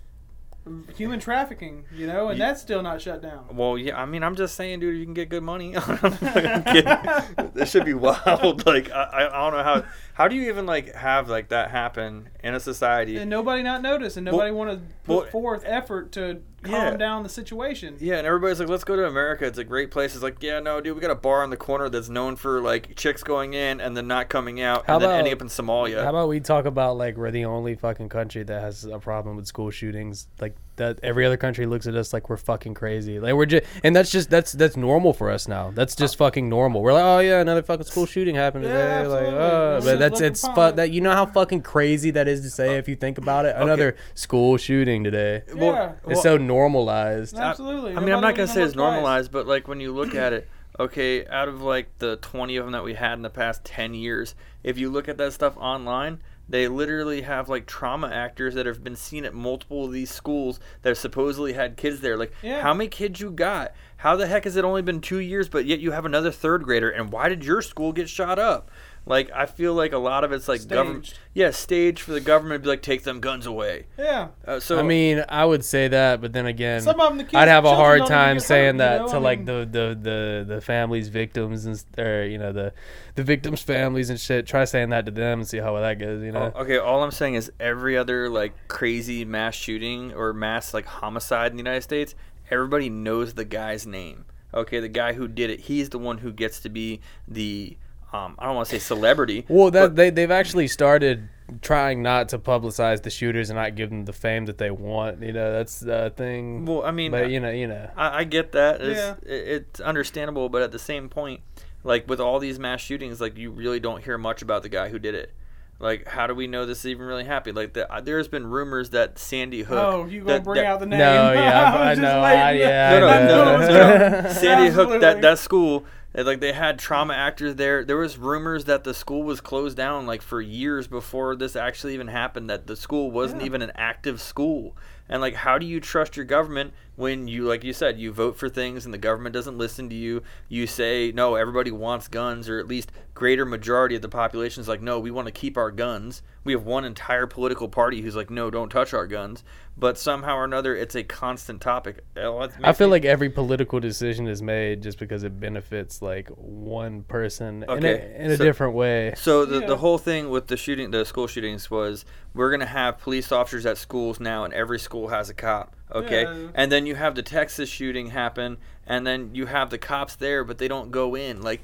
human 0.95 1.19
trafficking, 1.19 1.86
you 1.95 2.06
know, 2.06 2.27
and 2.30 2.38
Ye- 2.38 2.45
that's 2.45 2.62
still 2.62 2.83
not 2.83 3.01
shut 3.01 3.21
down. 3.21 3.45
Well, 3.51 3.77
yeah, 3.77 4.00
I 4.00 4.06
mean, 4.06 4.21
I'm 4.24 4.36
just 4.36 4.56
saying, 4.56 4.80
dude, 4.81 4.98
you 4.98 5.06
can 5.06 5.13
get 5.13 5.30
good 5.30 5.44
money. 5.44 5.74
This 7.53 7.71
should 7.71 7.86
be 7.86 7.94
wild. 7.94 8.65
Like, 8.71 8.92
I, 8.92 9.27
I 9.27 9.50
don't 9.50 9.53
know 9.57 9.63
how. 9.63 9.83
How 10.13 10.27
do 10.27 10.36
you 10.36 10.50
even 10.50 10.65
like 10.65 10.94
have 10.95 11.30
like 11.30 11.50
that 11.50 11.71
happen 11.71 12.30
in 12.44 12.53
a 12.53 12.59
society? 12.59 13.18
And 13.18 13.30
nobody 13.30 13.63
not 13.63 13.81
notice, 13.81 14.18
and 14.18 14.25
Well- 14.27 14.33
nobody 14.38 14.51
want 14.51 14.71
to 14.71 14.77
put 15.03 15.15
well- 15.24 15.25
forth 15.31 15.63
effort 15.65 16.12
to 16.13 16.42
calm 16.63 16.74
Yeah. 16.74 16.98
down 16.98 17.24
the 17.24 17.30
situation. 17.30 17.98
Yeah, 18.00 18.16
and 18.18 18.28
everybody's 18.28 18.60
like, 18.60 18.69
let's 18.69 18.84
go 18.84 18.96
to 18.96 19.06
America. 19.08 19.46
It's 19.46 19.58
a 19.58 19.63
great 19.63 19.92
place. 19.92 20.13
It's 20.13 20.24
like, 20.24 20.42
yeah, 20.42 20.60
no, 20.60 20.81
dude, 20.81 20.96
we 20.96 21.02
got 21.02 21.12
a 21.12 21.16
bar 21.16 21.44
on 21.44 21.50
the 21.50 21.58
corner 21.58 21.90
that's 21.90 22.10
known 22.10 22.36
for 22.36 22.62
like 22.62 22.96
chicks 22.96 23.24
going 23.24 23.54
in 23.54 23.81
and 23.81 23.96
then 23.98 24.08
not 24.08 24.30
coming 24.30 24.62
out 24.62 24.86
How 24.88 24.96
and 24.96 25.04
then 25.04 25.10
about- 25.10 25.18
ending 25.19 25.34
up 25.34 25.42
in 25.42 25.48
Somalia. 25.48 26.04
How 26.04 26.10
about 26.10 26.30
we 26.30 26.40
talk 26.40 26.66
about 26.66 26.98
like 26.98 27.18
we're 27.18 27.31
the 27.31 27.46
only 27.46 27.75
fucking 27.75 28.10
country 28.10 28.44
that 28.44 28.62
has 28.62 28.86
a 28.86 29.00
problem 29.00 29.36
with 29.36 29.48
school 29.48 29.72
shootings? 29.72 30.28
Like 30.40 30.56
that, 30.81 31.00
every 31.04 31.25
other 31.25 31.38
country 31.38 31.66
looks 31.66 31.88
at 31.88 31.95
us 31.95 32.12
like 32.13 32.30
we're 32.30 32.38
fucking 32.38 32.74
crazy. 32.74 33.19
Like 33.19 33.33
we're 33.36 33.45
just, 33.45 33.63
and 33.83 33.95
that's 33.95 34.12
just 34.12 34.30
that's 34.30 34.51
that's 34.51 34.75
normal 34.75 35.13
for 35.13 35.30
us 35.31 35.48
now. 35.48 35.72
That's 35.74 35.95
just 35.95 36.18
fucking 36.18 36.50
normal. 36.50 36.81
We're 36.81 36.94
like, 36.94 37.04
oh 37.06 37.19
yeah, 37.19 37.39
another 37.39 37.62
fucking 37.63 37.86
school 37.86 38.06
shooting 38.06 38.36
happened 38.36 38.66
Yeah, 38.66 39.04
today. 39.04 39.07
Like, 39.07 39.25
oh, 39.28 39.38
uh, 39.38 39.72
Let's 39.75 39.86
but 39.86 40.00
that's 40.00 40.22
it's 40.22 40.44
upon 40.44 40.72
fu- 40.72 40.75
that 40.78 40.92
you 40.92 41.01
know 41.01 41.12
how 41.12 41.25
fucking 41.25 41.62
crazy 41.62 42.12
that 42.12 42.28
is 42.28 42.42
to 42.42 42.50
say 42.50 42.78
if 42.78 42.88
you 42.88 42.95
think 42.95 43.18
about 43.18 43.45
it. 43.45 43.56
Another 43.56 43.95
school 44.16 44.57
shooting 44.57 45.04
today. 45.04 45.44
Well, 45.56 45.74
Yeah. 45.74 45.92
It's 46.07 46.22
so 46.22 46.38
normalized. 46.38 47.36
Absolutely. 47.38 47.95
I 47.95 48.00
mean, 48.00 48.13
I'm 48.13 48.22
not 48.22 48.36
gonna 48.36 48.48
say 48.48 48.63
it's 48.63 48.75
normalized, 48.75 49.31
but 49.31 49.48
like 49.48 49.68
when 49.68 49.80
you 49.80 49.94
look 49.94 50.16
at 50.16 50.34
it, 50.34 50.50
okay, 50.80 51.25
out 51.27 51.48
of 51.48 51.62
like 51.62 51.88
the 52.00 52.18
20 52.18 52.56
of 52.57 52.66
them 52.66 52.72
that 52.74 52.84
we 52.84 52.94
had 52.95 53.13
in 53.13 53.22
the 53.22 53.30
past 53.30 53.63
10 53.63 53.94
years, 53.94 54.36
if 54.63 54.77
you 54.77 54.89
look 54.89 55.07
at 55.07 55.18
that 55.18 55.34
stuff 55.34 55.56
online, 55.57 56.19
they 56.51 56.68
literally 56.68 57.21
have 57.21 57.50
like 57.50 57.65
trauma 57.65 58.07
actors 58.09 58.53
that 58.56 58.65
have 58.65 58.83
been 58.83 58.95
seen 58.95 59.25
at 59.25 59.33
multiple 59.33 59.86
of 59.86 59.92
these 59.92 60.12
schools 60.12 60.59
that 60.81 60.89
have 60.89 60.98
supposedly 60.98 61.53
had 61.53 61.77
kids 61.77 62.01
there. 62.01 62.18
Like, 62.18 62.33
Yeah. 62.44 62.62
how 62.62 62.74
many 62.74 62.89
kids 62.89 63.19
you 63.21 63.31
got? 63.31 63.74
How 63.98 64.15
the 64.15 64.27
heck 64.27 64.44
has 64.44 64.56
it 64.56 64.65
only 64.65 64.81
been 64.81 65.00
two 65.01 65.19
years, 65.19 65.48
but 65.48 65.65
yet 65.65 65.80
you 65.80 65.92
have 65.92 66.06
another 66.06 66.31
third 66.31 66.63
grader? 66.63 66.89
And 66.89 67.12
why 67.12 67.30
did 67.30 67.45
your 67.45 67.62
school 67.62 67.94
get 67.94 68.09
shot 68.09 68.38
up? 68.39 68.69
Like, 69.06 69.31
I 69.31 69.48
feel 69.48 69.74
like 69.74 69.94
a 69.94 69.98
lot 69.98 70.24
of 70.24 70.31
it's 70.31 70.48
like 70.48 70.68
government. 70.68 71.13
Yeah, 71.33 71.50
stage 71.50 72.01
for 72.03 72.12
the 72.12 72.21
government 72.21 72.62
to 72.62 72.68
be 72.68 72.69
like, 72.69 72.83
take 72.83 73.03
them 73.03 73.19
guns 73.19 73.48
away. 73.48 73.88
Yeah. 73.98 74.27
Uh, 74.45 74.59
so 74.59 74.77
I 74.77 74.83
mean, 74.83 75.24
I 75.27 75.44
would 75.44 75.65
say 75.65 75.88
that, 75.88 76.21
but 76.21 76.33
then 76.33 76.45
again, 76.45 76.81
Some 76.81 77.00
of 77.00 77.09
them, 77.09 77.18
the 77.18 77.24
kids, 77.24 77.33
I'd 77.36 77.48
have 77.48 77.65
a 77.65 77.75
hard 77.75 78.06
time 78.06 78.39
saying 78.39 78.77
hurt, 78.77 78.83
you 78.83 78.89
that 78.89 79.01
know? 79.01 79.07
to 79.07 79.15
I 79.15 79.19
like 79.19 79.45
the, 79.45 79.68
the 79.69 79.98
the 80.00 80.45
the 80.56 80.62
families, 80.62 81.07
victims, 81.07 81.65
and 81.65 81.83
or 81.98 82.25
you 82.25 82.38
know 82.38 82.51
the 82.51 82.74
the 83.15 83.24
victims' 83.24 83.62
families 83.62 84.09
and 84.12 84.19
shit. 84.19 84.45
Try 84.45 84.65
saying 84.65 84.89
that 84.89 85.06
to 85.07 85.12
them 85.12 85.39
and 85.39 85.48
see 85.48 85.57
how 85.57 85.80
that 85.80 85.98
goes. 85.98 86.21
You 86.21 86.31
know, 86.31 86.51
Oh, 86.56 86.62
okay, 86.62 86.77
all 86.77 87.03
I'm 87.03 87.12
saying 87.12 87.33
is 87.36 87.51
every 87.59 87.98
other 87.98 88.30
like 88.30 88.53
crazy 88.68 89.25
mass 89.25 89.56
shooting 89.56 90.13
or 90.13 90.31
mass 90.31 90.74
like 90.75 90.86
homicide 90.86 91.51
in 91.51 91.57
the 91.57 91.63
United 91.63 91.81
States, 91.81 92.13
everybody 92.51 92.89
knows 92.89 93.33
the 93.33 93.45
guy's 93.45 93.88
name. 93.88 94.25
Okay, 94.53 94.80
the 94.80 94.89
guy 94.89 95.13
who 95.13 95.27
did 95.27 95.50
it, 95.50 95.62
he's 95.62 95.89
the 95.89 95.98
one 95.98 96.19
who 96.19 96.31
gets 96.31 96.59
to 96.59 96.69
be 96.69 97.00
the 97.27 97.77
um, 98.13 98.36
I 98.40 98.46
don't 98.46 98.56
want 98.56 98.68
to 98.69 98.75
say 98.75 98.80
celebrity. 98.80 99.46
well, 99.48 99.72
that 99.72 99.81
but- 99.81 99.96
they 99.96 100.10
they've 100.10 100.31
actually 100.31 100.68
started 100.68 101.30
trying 101.62 102.02
not 102.02 102.30
to 102.30 102.40
publicize 102.40 103.02
the 103.04 103.10
shooters 103.10 103.50
and 103.50 103.58
not 103.60 103.75
give 103.75 103.90
them 103.90 104.06
the 104.06 104.13
fame 104.13 104.46
that 104.46 104.58
they 104.58 104.72
want. 104.72 105.22
You 105.22 105.34
know, 105.34 105.52
that's 105.52 105.80
the 105.81 106.13
thing. 106.16 106.66
well, 106.66 106.84
I 106.84 106.92
mean, 106.92 107.12
but 107.12 107.30
you 107.30 107.40
know, 107.42 107.50
you 107.52 107.68
know. 107.68 107.90
I, 107.98 108.19
I 108.19 108.24
get 108.24 108.54
that. 108.54 108.81
It's, 108.81 108.98
Yeah. 108.98 109.16
it, 109.24 109.48
it's 109.48 109.80
understandable, 109.81 110.48
but 110.50 110.62
at 110.62 110.72
the 110.72 110.80
same 110.80 111.10
point, 111.10 111.42
like 111.84 112.08
with 112.08 112.19
all 112.22 112.40
these 112.40 112.58
mass 112.60 112.80
shootings, 112.80 113.19
like 113.19 113.38
you 113.38 113.52
really 113.52 113.80
don't 113.81 114.04
hear 114.04 114.18
much 114.18 114.42
about 114.42 114.63
the 114.63 114.69
guy 114.69 114.90
who 114.90 114.98
did 115.00 115.13
it. 115.16 115.34
Like, 115.80 116.08
how 116.08 116.27
do 116.27 116.36
we 116.36 116.46
know 116.46 116.68
this 116.68 116.80
is 116.82 116.86
even 116.86 117.08
really 117.08 117.24
happened? 117.24 117.58
Like, 117.58 117.74
the, 117.74 117.91
uh, 117.91 118.01
there's 118.01 118.27
been 118.27 118.46
rumors 118.46 118.91
that 118.91 119.18
Sandy 119.18 119.63
Hook. 119.63 119.80
Oh, 119.80 120.06
you 120.06 120.20
gonna 120.22 120.34
that- 120.34 120.44
bring 120.44 120.62
that- 120.62 120.68
out 120.68 120.80
the 120.80 120.86
name? 120.86 121.00
No, 121.00 121.34
yeah, 121.34 121.74
I 121.74 121.91
I 121.91 121.96
know. 121.96 122.20
I- 122.22 122.51
yeah, 122.51 123.00
no, 123.00 123.08
I 123.08 123.20
no, 123.24 123.27
no, 123.27 123.58
know. 123.58 123.68
no, 123.68 124.22
no. 124.22 124.30
Sandy 124.32 124.70
Hook, 124.72 125.01
that, 125.01 125.22
that 125.24 125.39
school, 125.39 125.84
like 126.13 126.39
they 126.41 126.51
had 126.53 126.77
trauma 126.77 127.13
actors 127.13 127.56
there. 127.56 127.84
There 127.86 127.98
was 127.98 128.18
rumors 128.18 128.65
that 128.65 128.84
the 128.84 128.94
school 128.94 129.24
was 129.24 129.39
closed 129.41 129.77
down 129.77 130.06
like 130.06 130.22
for 130.22 130.41
years 130.41 130.88
before 130.88 131.36
this 131.36 131.56
actually 131.56 131.94
even 131.94 132.08
happened. 132.08 132.50
That 132.50 132.68
the 132.68 132.75
school 132.75 133.12
wasn't 133.12 133.41
Yeah. 133.41 133.46
even 133.48 133.62
an 133.62 133.72
active 133.75 134.20
school. 134.22 134.75
And 135.10 135.22
like, 135.22 135.36
how 135.36 135.58
do 135.58 135.65
you 135.65 135.79
trust 135.79 136.15
your 136.15 136.25
government 136.25 136.74
when 136.96 137.27
you, 137.27 137.43
like 137.43 137.63
you 137.63 137.74
said, 137.74 138.00
you 138.00 138.12
vote 138.13 138.38
for 138.38 138.48
things 138.48 138.86
and 138.86 138.93
the 138.93 138.98
government 138.98 139.34
doesn't 139.34 139.58
listen 139.58 139.89
to 139.89 139.96
you? 139.96 140.24
You 140.48 140.67
say 140.67 141.12
no, 141.13 141.36
everybody 141.36 141.72
wants 141.72 142.08
guns, 142.08 142.48
or 142.48 142.60
at 142.60 142.67
least 142.67 142.91
greater 143.13 143.46
majority 143.46 143.96
of 143.96 144.01
the 144.01 144.10
population 144.10 144.62
is 144.62 144.67
like, 144.70 144.81
no, 144.81 145.00
we 145.00 145.12
want 145.12 145.25
to 145.27 145.31
keep 145.31 145.58
our 145.58 145.70
guns. 145.72 146.22
We 146.43 146.53
have 146.53 146.63
one 146.63 146.86
entire 146.86 147.27
political 147.27 147.67
party 147.70 148.01
who's 148.01 148.15
like, 148.15 148.29
no, 148.31 148.50
don't 148.50 148.70
touch 148.70 148.93
our 148.93 149.05
guns. 149.05 149.43
But 149.77 149.98
somehow 149.98 150.36
or 150.38 150.43
another, 150.46 150.75
it's 150.75 150.96
a 150.96 151.03
constant 151.03 151.62
topic. 151.62 152.03
I 152.15 152.74
feel 152.74 152.88
me- 152.88 152.91
like 152.91 153.05
every 153.05 153.29
political 153.29 153.79
decision 153.79 154.27
is 154.27 154.41
made 154.41 154.81
just 154.81 154.98
because 154.98 155.24
it 155.24 155.39
benefits 155.39 156.01
like 156.01 156.29
one 156.29 157.03
person 157.03 157.63
in 157.63 157.86
a, 157.86 157.89
in 158.17 158.31
a 158.31 158.38
so- 158.38 158.43
different 158.43 158.74
way. 158.75 159.13
So 159.17 159.46
the, 159.46 159.60
Yeah. 159.62 159.67
the 159.67 159.77
whole 159.77 159.98
thing 159.98 160.29
with 160.29 160.48
the 160.48 160.58
shooting, 160.58 160.91
the 160.91 161.05
school 161.05 161.27
shootings 161.27 161.70
was 161.70 162.05
we're 162.34 162.50
gonna 162.51 162.65
have 162.65 162.98
police 162.98 163.31
officers 163.31 163.65
at 163.65 163.77
schools 163.77 164.20
now, 164.20 164.43
in 164.46 164.53
every 164.53 164.79
school 164.79 164.90
has 165.10 165.29
a 165.29 165.33
cop. 165.33 165.75
Okay, 165.93 166.24
Yeah. 166.24 166.48
and 166.55 166.71
then 166.71 166.86
you 166.86 166.95
have 166.95 167.15
the 167.15 167.21
Texas 167.24 167.69
shooting 167.69 168.07
happen, 168.12 168.57
and 168.88 169.05
then 169.05 169.36
you 169.36 169.48
have 169.48 169.69
the 169.69 169.77
cops 169.77 170.15
there, 170.15 170.43
but 170.43 170.57
they 170.57 170.67
don't 170.69 170.89
go 170.91 171.15
in. 171.15 171.41
Like, 171.41 171.62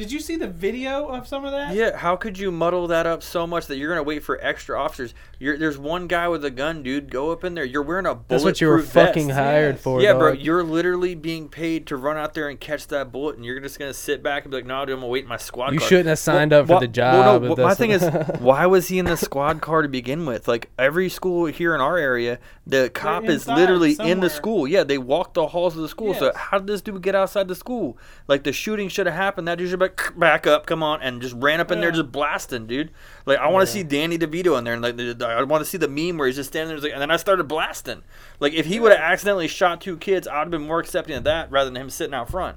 Did 0.00 0.10
you 0.12 0.18
see 0.20 0.36
the 0.36 0.48
video 0.48 1.08
of 1.08 1.28
some 1.28 1.44
of 1.44 1.52
that? 1.52 1.74
yeah, 1.74 1.94
how 1.94 2.16
could 2.16 2.38
you 2.38 2.50
muddle 2.50 2.86
that 2.86 3.04
up 3.06 3.22
so 3.22 3.46
much 3.46 3.66
that 3.66 3.76
you're 3.76 3.90
gonna 3.90 4.02
wait 4.02 4.22
for 4.24 4.38
extra 4.42 4.80
officers? 4.80 5.12
You're, 5.38 5.58
there's 5.58 5.76
one 5.76 6.06
guy 6.06 6.26
with 6.28 6.42
a 6.42 6.50
gun, 6.50 6.82
dude. 6.82 7.10
Go 7.10 7.30
up 7.32 7.44
in 7.44 7.52
there. 7.54 7.64
You're 7.66 7.82
wearing 7.82 8.06
a 8.06 8.14
bulletproof 8.14 8.28
That's 8.28 8.44
what 8.44 8.60
you 8.62 8.68
were 8.68 8.78
vest. 8.78 8.92
fucking 8.94 9.28
hired 9.28 9.74
Yes. 9.74 9.82
for. 9.82 10.00
Yeah, 10.00 10.14
bro, 10.14 10.32
you're 10.32 10.64
literally 10.64 11.14
being 11.14 11.50
paid 11.50 11.86
to 11.88 11.96
run 11.96 12.16
out 12.16 12.32
there 12.32 12.48
and 12.48 12.58
catch 12.58 12.86
that 12.88 13.12
bullet, 13.12 13.36
and 13.36 13.44
you're 13.44 13.60
just 13.60 13.78
gonna 13.78 13.92
sit 13.92 14.22
back 14.22 14.44
and 14.44 14.50
be 14.50 14.56
like, 14.56 14.66
"No, 14.66 14.86
dude, 14.86 14.94
I'm 14.94 15.00
gonna 15.00 15.08
wait 15.08 15.24
in 15.24 15.28
my 15.28 15.36
squad." 15.36 15.66
Car. 15.66 15.74
You 15.74 15.80
car." 15.80 15.88
shouldn't 15.88 16.08
have 16.08 16.18
signed 16.18 16.52
Well, 16.52 16.60
up 16.62 16.66
for 16.66 16.72
wha- 16.74 16.80
the 16.80 16.88
job. 16.88 17.14
Well, 17.14 17.40
no, 17.40 17.52
if 17.52 17.58
my 17.58 17.74
that's- 17.74 17.76
thing 17.76 17.90
is, 17.90 18.02
why 18.40 18.64
was 18.64 18.88
he 18.88 18.98
in 18.98 19.04
the 19.04 19.18
squad 19.18 19.60
car 19.60 19.82
to 19.82 19.88
begin 19.88 20.24
with? 20.24 20.48
Like 20.48 20.70
every 20.78 21.10
school 21.10 21.44
here 21.44 21.74
in 21.74 21.82
our 21.82 21.98
area, 21.98 22.38
the 22.66 22.90
cop 22.94 23.24
is 23.24 23.42
inside 23.42 23.56
literally 23.56 23.96
in 24.00 24.20
the 24.20 24.30
school. 24.30 24.66
Yeah, 24.66 24.82
they 24.84 24.96
walk 24.98 25.34
the 25.34 25.48
halls 25.48 25.76
of 25.76 25.82
the 25.82 25.88
school. 25.88 26.14
So 26.14 26.32
how 26.34 26.56
did 26.58 26.68
this 26.68 26.80
dude 26.80 27.02
get 27.02 27.14
outside 27.14 27.48
the 27.48 27.54
school? 27.54 27.98
Like 28.28 28.44
the 28.44 28.52
shooting 28.52 28.88
should 28.88 29.06
have 29.06 29.14
happened. 29.16 29.46
That 29.48 29.58
dude 29.58 29.68
should 29.68 29.80
like 29.90 30.18
back 30.18 30.46
up, 30.46 30.66
come 30.66 30.82
on, 30.82 31.02
and 31.02 31.20
just 31.20 31.34
ran 31.36 31.60
up 31.60 31.70
in 31.70 31.80
there 31.80 31.90
just 31.90 32.12
blasting, 32.12 32.66
dude. 32.66 32.90
Like 33.26 33.38
I 33.38 33.48
want 33.48 33.66
to 33.66 33.72
see 33.72 33.82
Danny 33.82 34.18
DeVito 34.18 34.56
in 34.58 34.64
there, 34.64 34.74
and 34.74 34.82
like 34.82 34.98
I 35.22 35.42
want 35.42 35.62
to 35.62 35.70
see 35.70 35.78
the 35.78 35.88
meme 35.88 36.18
where 36.18 36.26
he's 36.26 36.36
just 36.36 36.50
standing 36.50 36.74
there, 36.74 36.82
like, 36.82 36.92
and 36.92 37.00
then 37.00 37.10
I 37.10 37.16
started 37.16 37.44
blasting. 37.44 38.02
Like 38.38 38.52
if 38.52 38.66
he 38.66 38.80
would 38.80 38.92
have 38.92 39.00
accidentally 39.00 39.48
shot 39.48 39.80
two 39.80 39.96
kids, 39.96 40.26
I'd 40.26 40.34
have 40.38 40.50
been 40.50 40.62
more 40.62 40.80
accepting 40.80 41.16
of 41.16 41.24
that 41.24 41.50
rather 41.50 41.70
than 41.70 41.80
him 41.80 41.90
sitting 41.90 42.14
out 42.14 42.30
front. 42.30 42.56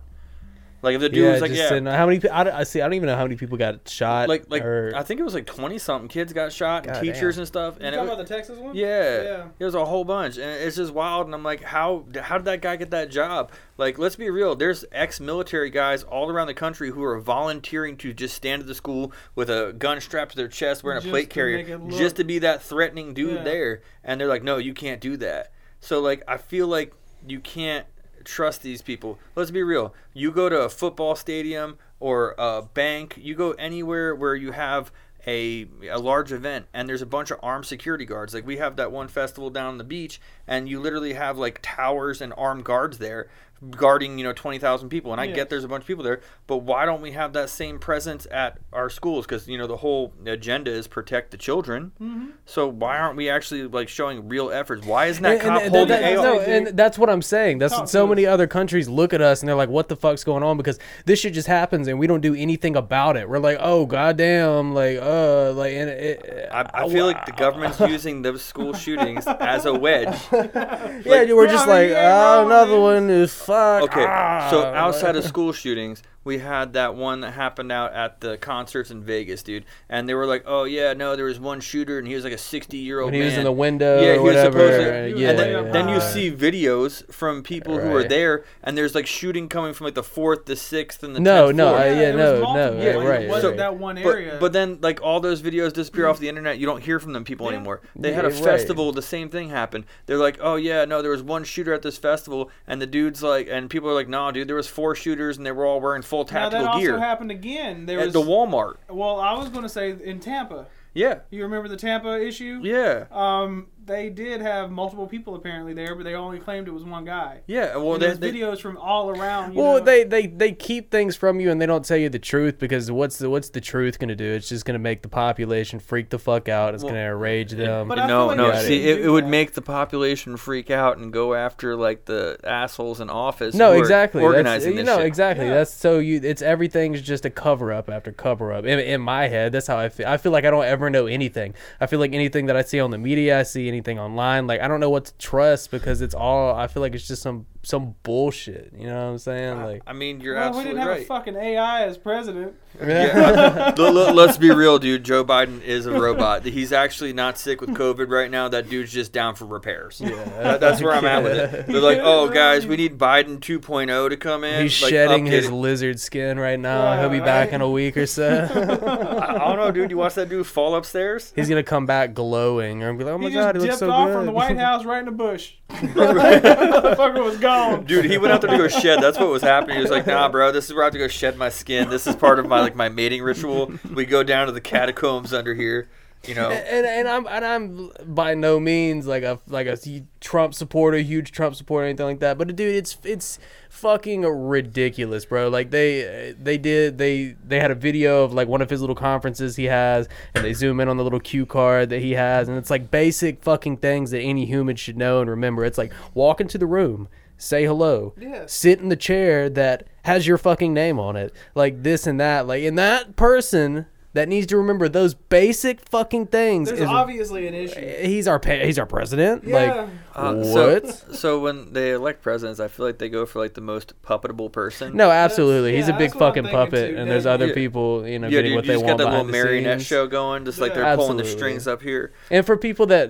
Like 0.84 0.96
if 0.96 1.02
the 1.02 1.08
dude 1.10 1.24
yeah, 1.24 1.32
was 1.32 1.42
like, 1.42 1.50
just 1.52 1.62
yeah, 1.62 1.70
sitting- 1.70 1.86
how 1.86 2.06
many? 2.06 2.20
pe- 2.20 2.28
I, 2.30 2.44
don't- 2.44 2.54
I 2.54 2.63
see. 2.66 2.82
I 2.82 2.84
don't 2.84 2.94
even 2.94 3.08
know 3.08 3.16
how 3.16 3.24
many 3.24 3.38
people 3.38 3.58
got 3.58 3.88
shot. 3.88 4.28
like 4.28 4.44
like 4.50 4.63
or, 4.63 4.92
I 4.96 5.02
think 5.02 5.20
it 5.20 5.24
was 5.24 5.34
like 5.34 5.46
twenty 5.46 5.78
something 5.80 6.10
kids 6.10 6.34
got 6.34 6.52
shot, 6.52 6.86
and 6.86 6.94
God 6.94 7.02
teachers 7.02 7.36
damn. 7.36 7.42
and 7.42 7.48
stuff, 7.48 7.78
You 7.80 7.86
and 7.86 7.96
it 7.96 7.98
talking 7.98 8.10
was, 8.10 8.20
about 8.20 8.28
the 8.28 8.36
Texas 8.36 8.60
one? 8.60 8.75
yeah, 8.75 9.22
Yeah. 9.24 9.48
it 9.58 9.63
was 9.66 9.75
a 9.75 9.86
whole 9.86 10.04
bunch, 10.04 10.38
and 10.38 10.46
it's 10.62 10.75
just 10.75 10.94
wild. 10.94 11.25
And 11.25 11.34
I'm 11.34 11.42
like, 11.44 11.63
how 11.63 12.06
how 12.22 12.38
did 12.38 12.46
that 12.46 12.62
guy 12.62 12.75
get 12.75 12.92
that 12.92 13.10
job? 13.10 13.52
Like, 13.78 13.98
let's 13.98 14.18
be 14.18 14.30
real. 14.30 14.56
There's 14.56 14.86
ex-military 14.92 15.70
guys 15.70 16.04
all 16.04 16.30
around 16.30 16.48
the 16.48 16.54
country 16.54 16.92
who 16.92 17.02
are 17.04 17.18
volunteering 17.18 17.96
to 17.98 18.13
just 18.13 18.36
stand 18.36 18.62
at 18.62 18.68
the 18.68 18.75
school 18.75 19.12
with 19.36 19.50
a 19.50 19.74
gun 19.78 20.00
strapped 20.02 20.32
to 20.32 20.38
their 20.38 20.48
chest, 20.48 20.84
wearing 20.84 21.00
a 21.04 21.10
plate 21.10 21.30
carrier, 21.30 21.58
make 21.58 21.70
it 21.70 21.78
look- 21.78 21.98
just 21.98 22.18
to 22.18 22.24
be 22.24 22.40
that 22.40 22.62
threatening 22.62 23.13
dude 23.13 23.36
Yeah. 23.36 23.44
there. 23.44 23.82
And 24.04 24.20
they're 24.20 24.28
like, 24.28 24.44
no, 24.44 24.58
you 24.58 24.74
can't 24.74 25.00
do 25.00 25.16
that. 25.18 25.52
So 25.80 26.02
like, 26.02 26.24
I 26.28 26.38
feel 26.38 26.68
like 26.68 26.94
you 27.25 27.40
can't 27.40 27.86
trust 28.25 28.62
these 28.62 28.82
people. 28.82 29.20
Let's 29.36 29.51
be 29.51 29.63
real. 29.63 29.94
You 30.13 30.32
go 30.32 30.50
to 30.50 30.62
a 30.62 30.70
football 30.70 31.15
stadium 31.15 31.77
or 32.00 32.36
a 32.38 32.62
bank, 32.62 33.15
you 33.18 33.36
go 33.36 33.51
anywhere 33.51 34.15
where 34.15 34.36
you 34.36 34.51
have 34.51 34.92
a, 35.25 35.68
a 35.89 36.00
large 36.00 36.32
event 36.32 36.65
and 36.74 36.89
there's 36.89 37.01
a 37.01 37.06
bunch 37.06 37.32
of 37.32 37.39
armed 37.42 37.65
security 37.65 38.06
guards. 38.06 38.34
Like 38.34 38.46
we 38.46 38.58
have 38.58 38.75
that 38.75 38.92
one 38.92 39.08
festival 39.08 39.50
down 39.50 39.68
on 39.68 39.77
the 39.77 39.84
beach 39.84 40.20
and 40.48 40.68
you 40.68 40.80
literally 40.80 41.13
have 41.13 41.38
like 41.38 41.60
towers 41.62 42.22
and 42.22 42.34
armed 42.38 42.65
guards 42.65 42.98
there 42.98 43.30
guarding, 43.72 44.17
you 44.17 44.24
know, 44.24 44.34
20,000 44.34 44.89
people. 44.89 45.12
And 45.12 45.22
I 45.22 45.25
Yeah. 45.25 45.36
get 45.36 45.50
there's 45.50 45.63
a 45.63 45.67
bunch 45.67 45.82
of 45.84 45.88
people 45.88 46.03
there, 46.03 46.22
but 46.48 46.58
why 46.58 46.86
don't 46.86 47.01
we 47.01 47.12
have 47.12 47.34
that 47.34 47.50
same 47.50 47.79
presence 47.79 48.27
at 48.32 48.58
our 48.72 48.89
schools 48.89 49.25
cuz 49.25 49.48
you 49.48 49.58
know 49.58 49.67
the 49.67 49.77
whole 49.77 50.13
agenda 50.25 50.72
is 50.72 50.88
protect 50.88 51.32
the 51.32 51.38
children. 51.38 51.91
Mm-hmm. 52.01 52.25
So 52.46 52.67
why 52.67 52.98
aren't 52.98 53.15
we 53.17 53.29
actually 53.29 53.63
like 53.67 53.89
showing 53.89 54.27
real 54.27 54.51
efforts? 54.51 54.86
Why 54.86 55.05
isn't 55.08 55.24
that 55.24 55.34
And- 55.34 55.41
and 55.41 55.50
cop 55.50 55.62
that- 55.63 55.70
holding 55.72 55.88
that- 56.01 56.17
AR? 56.17 56.24
no, 56.24 56.39
and 56.39 56.67
that's 56.77 56.98
what 56.98 57.10
I'm 57.10 57.22
saying. 57.22 57.60
That's 57.60 57.74
Talk 57.75 57.88
so 57.88 58.05
many 58.08 58.25
us. 58.25 58.34
other 58.34 58.48
countries 58.48 58.88
look 58.89 59.13
at 59.13 59.22
us 59.22 59.41
and 59.41 59.48
they're 59.50 59.55
like, 59.55 59.70
"What 59.70 59.88
the 59.89 59.96
fuck's 59.96 60.24
going 60.24 60.43
on?" 60.43 60.58
Because 60.58 60.79
this 61.05 61.20
shit 61.20 61.34
just 61.34 61.48
happens 61.48 61.88
and 61.88 62.00
we 62.00 62.08
don't 62.08 62.22
do 62.22 62.36
anything 62.36 62.75
about 62.75 63.17
it. 63.17 63.27
We're 63.29 63.39
like, 63.39 63.58
"Oh 63.62 63.86
goddamn!" 63.86 64.74
Like, 64.74 65.00
uh, 65.01 65.51
like, 65.53 65.74
and 65.74 65.89
it, 65.89 66.50
I, 66.51 66.65
I 66.74 66.89
feel 66.89 67.05
like 67.05 67.25
the 67.25 67.32
government's 67.32 67.79
using 67.79 68.22
those 68.22 68.41
school 68.41 68.74
shootings 68.74 69.25
as 69.27 69.65
a 69.65 69.74
wedge. 69.86 70.15
yeah, 70.32 71.34
we're 71.34 71.48
just 71.48 71.67
Yeah, 71.67 71.74
like, 71.74 71.89
"Oh, 71.91 72.46
another 72.46 72.79
one 72.79 73.10
is 73.10 73.32
fuck." 73.53 73.83
Okay, 73.83 74.05
ah," 74.07 74.48
so 74.50 74.57
outside 74.74 75.15
of 75.15 75.24
school 75.24 75.51
shootings, 75.53 76.01
we 76.24 76.38
had 76.39 76.74
that 76.74 76.96
one 76.96 77.22
that 77.22 77.32
happened 77.32 77.72
out 77.72 77.94
at 77.94 78.22
the 78.22 78.38
concerts 78.38 78.92
in 78.92 79.03
Vegas, 79.03 79.44
dude. 79.44 79.65
And 79.89 80.08
they 80.08 80.13
were 80.13 80.25
like, 80.25 80.44
"Oh 80.46 80.63
yeah, 80.63 80.94
no, 80.94 81.15
there 81.15 81.25
was 81.25 81.39
one 81.39 81.60
shooter, 81.60 81.98
and 82.00 82.08
he 82.08 82.15
was 82.15 82.24
like 82.24 82.34
a 82.34 82.38
sixty-year-old 82.38 83.12
when 83.12 83.20
he 83.20 83.25
was 83.25 83.38
in 83.38 83.44
the 83.44 83.51
window 83.51 84.01
Yeah, 84.01 84.10
or 84.10 84.13
he 84.13 84.20
was 84.20 84.36
supposed 84.38 84.80
to- 84.82 85.03
uh, 85.03 85.06
yeah, 85.18 85.30
and 85.30 85.39
then, 85.39 85.65
yeah, 85.65 85.72
then 85.72 85.89
you 85.89 86.00
see 86.01 86.32
videos 86.32 87.12
from 87.13 87.44
people 87.44 87.77
who 87.80 87.89
were 87.89 88.03
there, 88.03 88.44
and 88.63 88.77
there's 88.77 88.96
like 88.96 89.08
shooting 89.08 89.50
coming 89.50 89.74
from 89.74 89.86
like 89.86 89.96
the 89.96 90.03
fourth, 90.03 90.46
the 90.46 90.56
sixth, 90.56 91.03
and 91.03 91.15
the 91.15 91.20
No, 91.20 91.48
10th 91.51 91.56
no, 91.56 91.68
floor. 91.70 91.80
I- 91.80 91.86
yeah, 91.88 91.94
there 91.94 92.18
no, 92.18 92.53
no, 92.53 92.74
yeah, 92.77 92.84
It 92.84 92.98
right, 92.98 93.27
wasn't 93.27 93.51
right. 93.51 93.58
that 93.58 93.77
one 93.77 93.96
But, 93.96 94.06
area. 94.06 94.38
but 94.39 94.53
then, 94.53 94.80
like 94.82 95.01
all 95.01 95.20
those 95.20 95.42
videos 95.42 95.74
disappear 95.74 96.08
off 96.08 96.20
the 96.20 96.30
internet. 96.30 96.58
You 96.58 96.65
don't 96.65 96.82
hear 96.84 97.00
from 97.00 97.13
them 97.13 97.24
people 97.24 97.48
Yeah. 97.48 97.58
anymore. 97.58 97.82
They 97.96 98.13
had 98.13 98.25
a 98.25 98.30
Yeah, 98.30 98.36
right. 98.36 98.44
festival. 98.44 98.92
The 98.92 99.01
same 99.01 99.30
thing 99.30 99.50
happened. 99.50 99.86
They're 100.06 100.18
like, 100.18 100.38
"Oh 100.42 100.56
yeah, 100.56 100.86
no, 100.86 101.01
there 101.01 101.12
was 101.12 101.22
one 101.24 101.44
shooter 101.44 101.74
at 101.74 101.82
this 101.82 101.98
festival," 101.98 102.50
and 102.68 102.82
the 102.82 102.88
dude's 102.88 103.22
like, 103.24 103.48
and 103.50 103.70
people 103.70 103.89
are 103.89 103.94
like, 103.94 104.08
"No, 104.08 104.32
dude, 104.32 104.48
there 104.48 104.56
was 104.56 104.68
four 104.68 104.96
shooters, 104.96 105.38
and 105.38 105.46
they 105.46 105.51
were 105.51 105.65
all 105.65 105.82
wearing 105.82 106.01
full 106.13 106.25
now 106.32 106.50
that 106.50 106.58
tactical 106.58 106.67
also 106.67 106.98
happened 107.00 107.32
again. 107.32 107.86
There 107.86 108.00
at 108.00 108.05
was 108.05 108.13
the 108.13 108.22
Walmart." 108.22 108.75
well, 108.89 109.20
I 109.20 109.34
was 109.34 109.50
going 109.50 109.63
to 109.63 109.70
say 109.70 109.96
in 110.03 110.20
Tampa. 110.20 110.67
Yeah, 110.96 111.20
You 111.32 111.41
remember 111.43 111.67
the 111.67 111.75
Tampa 111.77 112.22
issue? 112.24 112.60
yeah, 112.63 113.05
Um, 113.12 113.65
they 113.86 114.10
did 114.10 114.42
have 114.42 114.72
multiple 114.72 115.08
people 115.08 115.36
apparently 115.36 115.74
there, 115.74 115.96
but 115.96 116.04
they 116.04 116.13
only 116.16 116.40
claimed 116.40 116.68
it 116.68 116.74
was 116.74 116.84
one 116.84 117.06
guy. 117.06 117.42
yeah. 117.48 117.75
Well, 117.75 117.94
and 117.94 118.02
there's 118.02 118.20
they, 118.20 118.32
videos 118.32 118.60
from 118.62 118.78
all 118.78 119.10
around. 119.10 119.54
You 119.54 119.60
Well, 119.62 119.74
know? 119.80 119.80
they, 119.84 120.04
they 120.04 120.28
they 120.28 120.52
keep 120.54 120.90
things 120.92 121.16
from 121.16 121.40
you 121.40 121.52
and 121.52 121.62
they 121.62 121.66
don't 121.66 121.84
tell 121.86 121.98
you 121.98 122.10
the 122.10 122.20
truth 122.20 122.60
because 122.60 122.90
what's 122.92 123.18
the 123.18 123.30
what's 123.30 123.50
the 123.50 123.62
truth 123.62 124.00
gonna 124.00 124.16
do? 124.16 124.32
It's 124.32 124.50
just 124.50 124.66
gonna 124.66 124.80
make 124.80 125.02
the 125.02 125.10
population 125.10 125.80
freak 125.80 126.10
the 126.10 126.20
fuck 126.20 126.48
out. 126.50 126.74
It's 126.74 126.84
Well, 126.84 126.94
gonna 126.94 127.06
enrage 127.08 127.52
them. 127.52 127.88
But 127.88 128.06
no, 128.08 128.28
like 128.28 128.38
no. 128.38 128.54
See, 128.62 128.88
it, 128.90 129.02
it 129.06 129.10
would 129.10 129.28
make 129.28 129.54
the 129.54 129.62
population 129.62 130.38
freak 130.38 130.70
out 130.72 130.98
and 130.98 131.12
go 131.12 131.34
after 131.34 131.75
like 131.75 132.06
the 132.06 132.38
assholes 132.44 133.00
in 133.02 133.10
office. 133.10 133.56
no, 133.56 133.74
who 133.74 133.80
exactly. 133.80 134.22
That's, 134.22 134.28
Organizing 134.34 134.72
you 134.72 134.78
this 134.78 134.86
know, 134.86 134.98
shit. 134.98 135.08
exactly. 135.08 135.46
Yeah. 135.48 135.56
That's 135.56 135.74
so 135.74 136.00
you. 136.00 136.20
It's 136.24 136.42
everything's 136.42 137.02
just 137.02 137.25
a 137.25 137.30
cover 137.30 137.72
up 137.74 137.90
after 137.90 138.12
cover 138.12 138.54
up. 138.54 138.66
In, 138.66 138.80
in 138.80 139.02
my 139.02 139.28
head, 139.28 139.52
that's 139.52 139.68
how 139.68 139.78
I 139.78 139.90
feel. 139.90 140.08
I 140.08 140.18
feel 140.18 140.32
like 140.32 140.46
I 140.46 140.52
don't 140.52 140.66
ever 140.66 140.90
know 140.90 141.06
anything. 141.08 141.54
I 141.82 141.88
feel 141.88 142.00
like 142.00 142.13
anything 142.13 142.46
that 142.46 142.56
I 142.56 142.62
see 142.62 142.80
on 142.80 142.92
the 142.92 142.98
media, 142.98 143.40
I 143.40 143.44
see 143.44 143.68
anything 143.74 144.00
online. 144.00 144.48
Like 144.48 144.62
I 144.62 144.68
don't 144.68 144.80
know 144.80 144.89
what 144.89 145.06
to 145.06 145.18
trust 145.18 145.72
because 145.72 146.01
it's 146.01 146.15
all. 146.15 146.56
I 146.56 146.68
feel 146.68 146.82
like 146.82 146.94
it's 146.96 147.08
just 147.08 147.22
some 147.22 147.46
some 147.63 147.96
bullshit. 148.03 148.74
You 148.77 148.88
know 148.88 148.96
what 149.05 149.12
I'm 149.12 149.17
saying? 149.17 149.62
Like. 149.62 149.82
I 149.88 149.93
mean, 149.93 150.20
you're 150.20 150.36
well, 150.36 150.58
we 150.58 150.63
didn't 150.65 150.79
have 150.79 150.88
right. 150.89 151.01
a 151.01 151.05
fucking 151.05 151.36
AI 151.36 151.86
as 151.86 151.98
president. 151.98 152.53
Yeah. 152.79 153.74
L- 153.77 153.98
l- 153.98 154.13
Let's 154.15 154.38
be 154.38 154.51
real, 154.51 154.79
dude. 154.79 155.03
Joe 155.03 155.24
Biden 155.24 155.62
is 155.62 155.86
a 155.86 155.91
robot. 156.00 156.43
He's 156.43 156.74
actually 156.74 157.13
not 157.13 157.38
sick 157.38 157.62
with 157.62 157.70
COVID 157.72 158.10
right 158.10 158.29
now. 158.29 158.50
That 158.50 158.70
dude's 158.70 158.91
just 158.91 159.13
down 159.13 159.36
for 159.36 159.46
repairs. 159.46 160.01
Yeah, 160.03 160.58
that's 160.58 160.82
where 160.82 160.93
I'm 160.93 161.05
at 161.05 161.24
with 161.24 161.38
it. 161.38 161.67
They're 161.67 161.82
like, 161.82 162.00
oh, 162.01 162.29
guys, 162.29 162.67
we 162.67 162.75
need 162.75 162.98
Biden 162.98 163.39
2.0 163.39 164.10
to 164.10 164.17
come 164.17 164.43
in. 164.43 164.63
He's 164.63 164.82
like, 164.82 164.89
shedding 164.89 165.25
update 165.25 165.32
his 165.32 165.46
it. 165.48 165.53
lizard 165.53 166.00
skin 166.00 166.38
right 166.39 166.60
now. 166.60 166.84
Yeah, 166.93 167.00
He'll 167.01 167.10
be 167.10 167.20
back 167.20 167.53
in 167.53 167.62
a 167.62 167.70
week 167.70 167.96
or 167.96 168.05
so. 168.08 168.27
I, 168.27 169.36
I 169.36 169.48
don't 169.48 169.58
know, 169.58 169.72
dude. 169.72 169.89
You 169.91 169.98
watch 169.98 170.15
that 170.15 170.27
dude 170.29 170.46
fall 170.48 170.75
upstairs? 170.75 171.32
He's 171.36 171.48
gonna 171.48 171.63
come 171.63 171.86
back 171.86 172.13
glowing, 172.13 172.84
and 172.84 172.98
be 172.98 173.05
like, 173.05 173.13
"Oh 173.13 173.17
my 173.17 173.29
he 173.29 173.34
god, 173.34 173.53
just 173.53 173.63
he 173.63 173.70
looks 173.70 173.79
dipped 173.79 173.89
so 173.89 173.91
off 173.91 174.12
from 174.12 174.25
the 174.25 174.32
White 174.32 174.58
House 174.58 174.84
right 174.84 175.00
in 175.00 175.05
the 175.05 175.12
bush. 175.12 175.53
Motherfucker 175.90 177.24
was 177.24 177.38
gone. 177.38 177.86
Dude, 177.86 178.06
he 178.06 178.18
went 178.18 178.34
out 178.34 178.42
there 178.42 178.52
to 178.52 178.58
go 178.58 178.68
shed. 178.68 179.02
That's 179.02 179.18
what 179.18 179.30
was 179.30 179.42
happening. 179.42 179.78
He 179.78 179.82
was 179.82 179.92
like, 179.92 180.08
"Nah, 180.08 180.30
bro, 180.30 180.52
this 180.52 180.66
is 180.66 180.74
where 180.74 180.84
I 180.84 180.86
have 180.88 180.94
to 180.94 181.00
go 181.00 181.08
shed 181.08 181.38
my 181.38 181.50
skin. 181.50 181.90
This 181.90 182.08
is 182.08 182.16
part 182.16 182.40
of 182.40 182.48
my 182.48 182.62
like 182.62 182.75
my 182.75 182.90
mating 182.90 183.22
ritual. 183.22 183.72
We 183.94 184.06
go 184.06 184.24
down 184.24 184.48
to 184.48 184.52
the 184.52 184.62
catacombs 184.62 185.34
under 185.34 185.54
here, 185.54 185.90
you 186.27 186.36
know." 186.36 186.50
and, 186.50 186.86
and 186.86 187.08
I'm 187.08 187.27
and 187.27 187.46
I'm 187.46 187.92
by 188.13 188.34
no 188.34 188.60
means 188.60 189.08
like 189.08 189.24
a 189.24 189.39
like 189.48 189.68
a 189.68 189.77
Trump 190.20 190.53
supporter, 190.53 190.98
huge 191.00 191.32
Trump 191.32 191.56
supporter, 191.56 191.88
anything 191.88 192.06
like 192.06 192.20
that. 192.20 192.38
But 192.38 192.56
dude, 192.56 192.75
it's 192.75 192.98
it's 193.03 193.39
fucking 193.70 194.22
ridiculous, 194.22 195.25
bro. 195.25 195.50
Like 195.50 195.72
they 195.72 196.36
they 196.39 196.58
did 196.58 196.98
they 196.98 197.36
they 197.44 197.60
had 197.60 197.72
a 197.72 197.75
video 197.75 198.24
of 198.24 198.34
like 198.34 198.48
one 198.48 198.62
of 198.62 198.70
his 198.70 198.82
little 198.82 198.96
conferences 198.96 199.56
he 199.56 199.65
has, 199.65 200.08
and 200.34 200.44
they 200.44 200.53
zoom 200.53 200.80
in 200.80 200.88
on 200.88 200.98
the 200.98 201.03
little 201.03 201.20
cue 201.20 201.46
card 201.46 201.89
that 201.89 202.01
he 202.01 202.12
has, 202.12 202.48
and 202.48 202.58
it's 202.58 202.70
like 202.70 202.92
basic 202.92 203.44
fucking 203.44 203.77
things 203.77 204.12
that 204.12 204.22
any 204.22 204.46
human 204.46 204.75
should 204.75 204.98
know 204.98 205.22
and 205.22 205.30
remember. 205.30 205.65
It's 205.65 205.77
like 205.77 205.94
walk 206.13 206.39
into 206.39 206.58
the 206.58 206.68
room. 206.68 207.08
Say 207.38 207.65
hello. 207.65 208.13
Yes. 208.18 208.53
Sit 208.53 208.80
in 208.80 208.88
the 208.88 208.96
chair 208.96 209.50
that 209.50 209.86
has 210.03 210.25
your 210.25 210.38
fucking 210.38 210.74
name 210.74 210.98
on 210.98 211.18
it. 211.18 211.34
Like 211.56 211.84
this 211.84 212.08
and 212.08 212.18
that. 212.20 212.48
Like, 212.48 212.63
and 212.63 212.77
that 212.77 213.18
person 213.18 213.88
that 214.13 214.29
needs 214.29 214.46
to 214.48 214.58
remember 214.58 214.88
those 214.88 215.15
basic 215.15 215.82
fucking 215.89 216.27
things 216.27 216.67
There's 216.70 216.82
is 216.82 216.88
obviously 216.88 217.48
an 217.48 217.55
issue. 217.55 217.79
he's 217.79 218.27
our 218.27 218.39
pa- 218.39 218.63
he's 218.63 218.77
our 218.77 218.86
president. 218.86 219.43
Yeah. 219.43 219.55
Like 219.55 219.89
Uh, 220.15 220.34
what? 220.36 220.88
So, 220.88 221.13
so 221.13 221.39
when 221.39 221.74
they 221.74 221.91
elect 221.91 222.22
presidents, 222.22 222.60
I 222.60 222.67
feel 222.67 222.86
like 222.86 223.00
they 223.00 223.10
go 223.10 223.25
for 223.25 223.39
like 223.39 223.55
the 223.55 223.62
most 223.62 223.93
puppetable 224.03 224.51
person. 224.51 224.96
no, 224.96 225.10
absolutely. 225.10 225.75
he's 225.75 225.88
a 225.88 225.93
big 225.93 226.12
that's 226.12 226.15
what 226.15 226.24
I'm 226.38 226.43
fucking 226.46 226.51
puppet, 226.51 226.91
too, 226.91 226.98
and 227.01 227.10
there's 227.10 227.25
other 227.25 227.48
Yeah. 227.48 227.53
people, 227.55 228.08
you 228.08 228.20
know, 228.20 228.27
yeah, 228.27 228.32
getting 228.41 228.51
dude, 228.51 228.55
what 228.58 228.65
you 228.65 228.67
they 228.67 228.74
just 228.75 228.86
want 228.86 228.98
got 229.00 229.03
that 229.05 229.10
little 229.10 229.25
behind 229.25 229.34
the 229.43 229.50
marionette 229.50 229.79
scenes. 229.79 229.88
show 229.88 230.05
going, 230.08 230.46
just 230.46 230.60
like 230.62 230.74
they're 230.75 230.96
pulling 230.96 231.17
the 231.17 231.25
strings 231.25 231.67
up 231.67 231.82
here. 231.82 232.13
And 232.29 232.46
for 232.46 232.55
people 232.55 232.86
that 232.88 233.10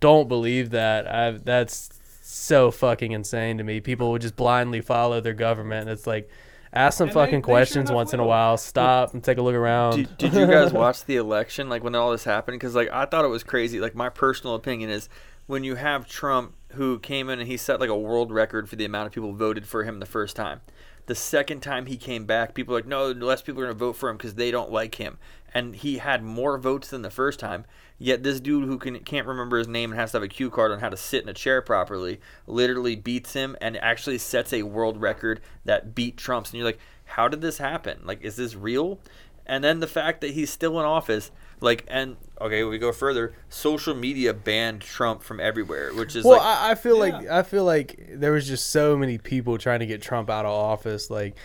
don't 0.00 0.28
believe 0.28 0.70
that, 0.70 1.12
I, 1.12 1.32
that's 1.32 1.90
so 2.22 2.70
fucking 2.70 3.10
insane 3.12 3.58
to 3.58 3.64
me. 3.64 3.80
People 3.80 4.12
would 4.12 4.22
just 4.22 4.36
blindly 4.36 4.80
follow 4.80 5.20
their 5.20 5.34
government. 5.34 5.88
It's 5.90 6.06
like, 6.06 6.30
ask 6.74 6.98
some 6.98 7.08
And 7.08 7.14
fucking 7.14 7.40
they 7.40 7.46
sure 7.46 7.54
questions 7.54 7.90
enough 7.90 7.96
once 7.96 8.12
in 8.12 8.20
a 8.20 8.26
while. 8.26 8.56
Stop 8.56 9.14
and 9.14 9.22
take 9.22 9.38
a 9.38 9.42
look 9.42 9.54
around. 9.54 9.96
Did, 9.96 10.18
did 10.18 10.34
you 10.34 10.46
guys 10.46 10.72
watch 10.74 11.04
the 11.04 11.16
election, 11.16 11.68
like 11.68 11.82
when 11.84 11.94
all 11.94 12.10
this 12.12 12.24
happened? 12.24 12.58
Because 12.58 12.74
like 12.74 12.90
I 12.90 13.06
thought 13.06 13.24
it 13.24 13.28
was 13.28 13.42
crazy. 13.44 13.80
Like 13.80 13.94
my 13.94 14.08
personal 14.08 14.54
opinion 14.54 14.90
is, 14.90 15.08
when 15.46 15.64
you 15.64 15.74
have 15.74 16.08
Trump 16.08 16.54
who 16.72 16.98
came 16.98 17.28
in 17.28 17.38
and 17.38 17.48
he 17.48 17.56
set 17.56 17.80
like 17.80 17.90
a 17.90 17.96
world 17.96 18.32
record 18.32 18.68
for 18.68 18.76
the 18.76 18.84
amount 18.84 19.06
of 19.06 19.12
people 19.12 19.32
voted 19.32 19.66
for 19.66 19.84
him 19.84 20.00
the 20.00 20.06
first 20.06 20.36
time. 20.36 20.60
The 21.06 21.14
second 21.14 21.60
time 21.60 21.86
he 21.86 21.96
came 21.96 22.24
back, 22.24 22.54
people 22.54 22.72
were 22.72 22.78
like, 22.78 22.86
no, 22.86 23.10
less 23.10 23.42
people 23.42 23.60
are 23.62 23.66
going 23.66 23.76
to 23.76 23.84
vote 23.84 23.92
for 23.96 24.08
him 24.08 24.16
because 24.16 24.34
they 24.34 24.50
don't 24.50 24.72
like 24.72 24.94
him. 24.94 25.18
And 25.54 25.76
he 25.76 25.98
had 25.98 26.22
more 26.24 26.58
votes 26.58 26.88
than 26.88 27.02
the 27.02 27.10
first 27.10 27.38
time. 27.38 27.64
Yet 27.96 28.24
this 28.24 28.40
dude 28.40 28.64
who 28.64 28.76
can, 28.76 28.98
can't 29.00 29.26
remember 29.26 29.56
his 29.56 29.68
name 29.68 29.92
and 29.92 30.00
has 30.00 30.10
to 30.10 30.16
have 30.16 30.24
a 30.24 30.28
cue 30.28 30.50
card 30.50 30.72
on 30.72 30.80
how 30.80 30.88
to 30.88 30.96
sit 30.96 31.22
in 31.22 31.28
a 31.28 31.32
chair 31.32 31.62
properly 31.62 32.20
literally 32.46 32.96
beats 32.96 33.34
him 33.34 33.56
and 33.60 33.76
actually 33.76 34.18
sets 34.18 34.52
a 34.52 34.64
world 34.64 35.00
record 35.00 35.40
that 35.64 35.94
beat 35.94 36.16
Trump's. 36.16 36.50
And 36.50 36.58
you're 36.58 36.66
like, 36.66 36.80
how 37.04 37.28
did 37.28 37.40
this 37.40 37.58
happen? 37.58 38.00
Like, 38.04 38.22
is 38.22 38.34
this 38.34 38.56
real? 38.56 38.98
And 39.46 39.62
then 39.62 39.78
the 39.80 39.86
fact 39.86 40.22
that 40.22 40.30
he's 40.30 40.50
still 40.50 40.80
in 40.80 40.86
office, 40.86 41.30
like, 41.60 41.84
and 41.86 42.16
okay, 42.40 42.64
we 42.64 42.78
go 42.78 42.92
further. 42.92 43.34
Social 43.48 43.94
media 43.94 44.34
banned 44.34 44.80
Trump 44.80 45.22
from 45.22 45.38
everywhere, 45.38 45.92
which 45.94 46.16
is 46.16 46.24
well, 46.24 46.38
like, 46.38 46.46
I, 46.46 46.70
I 46.72 46.74
feel 46.74 46.96
Yeah. 46.96 47.18
like 47.18 47.28
I 47.28 47.42
feel 47.42 47.64
like 47.64 48.08
there 48.10 48.32
was 48.32 48.48
just 48.48 48.70
so 48.70 48.96
many 48.96 49.18
people 49.18 49.56
trying 49.58 49.80
to 49.80 49.86
get 49.86 50.02
Trump 50.02 50.30
out 50.30 50.46
of 50.46 50.50
office. 50.50 51.10
Like, 51.10 51.36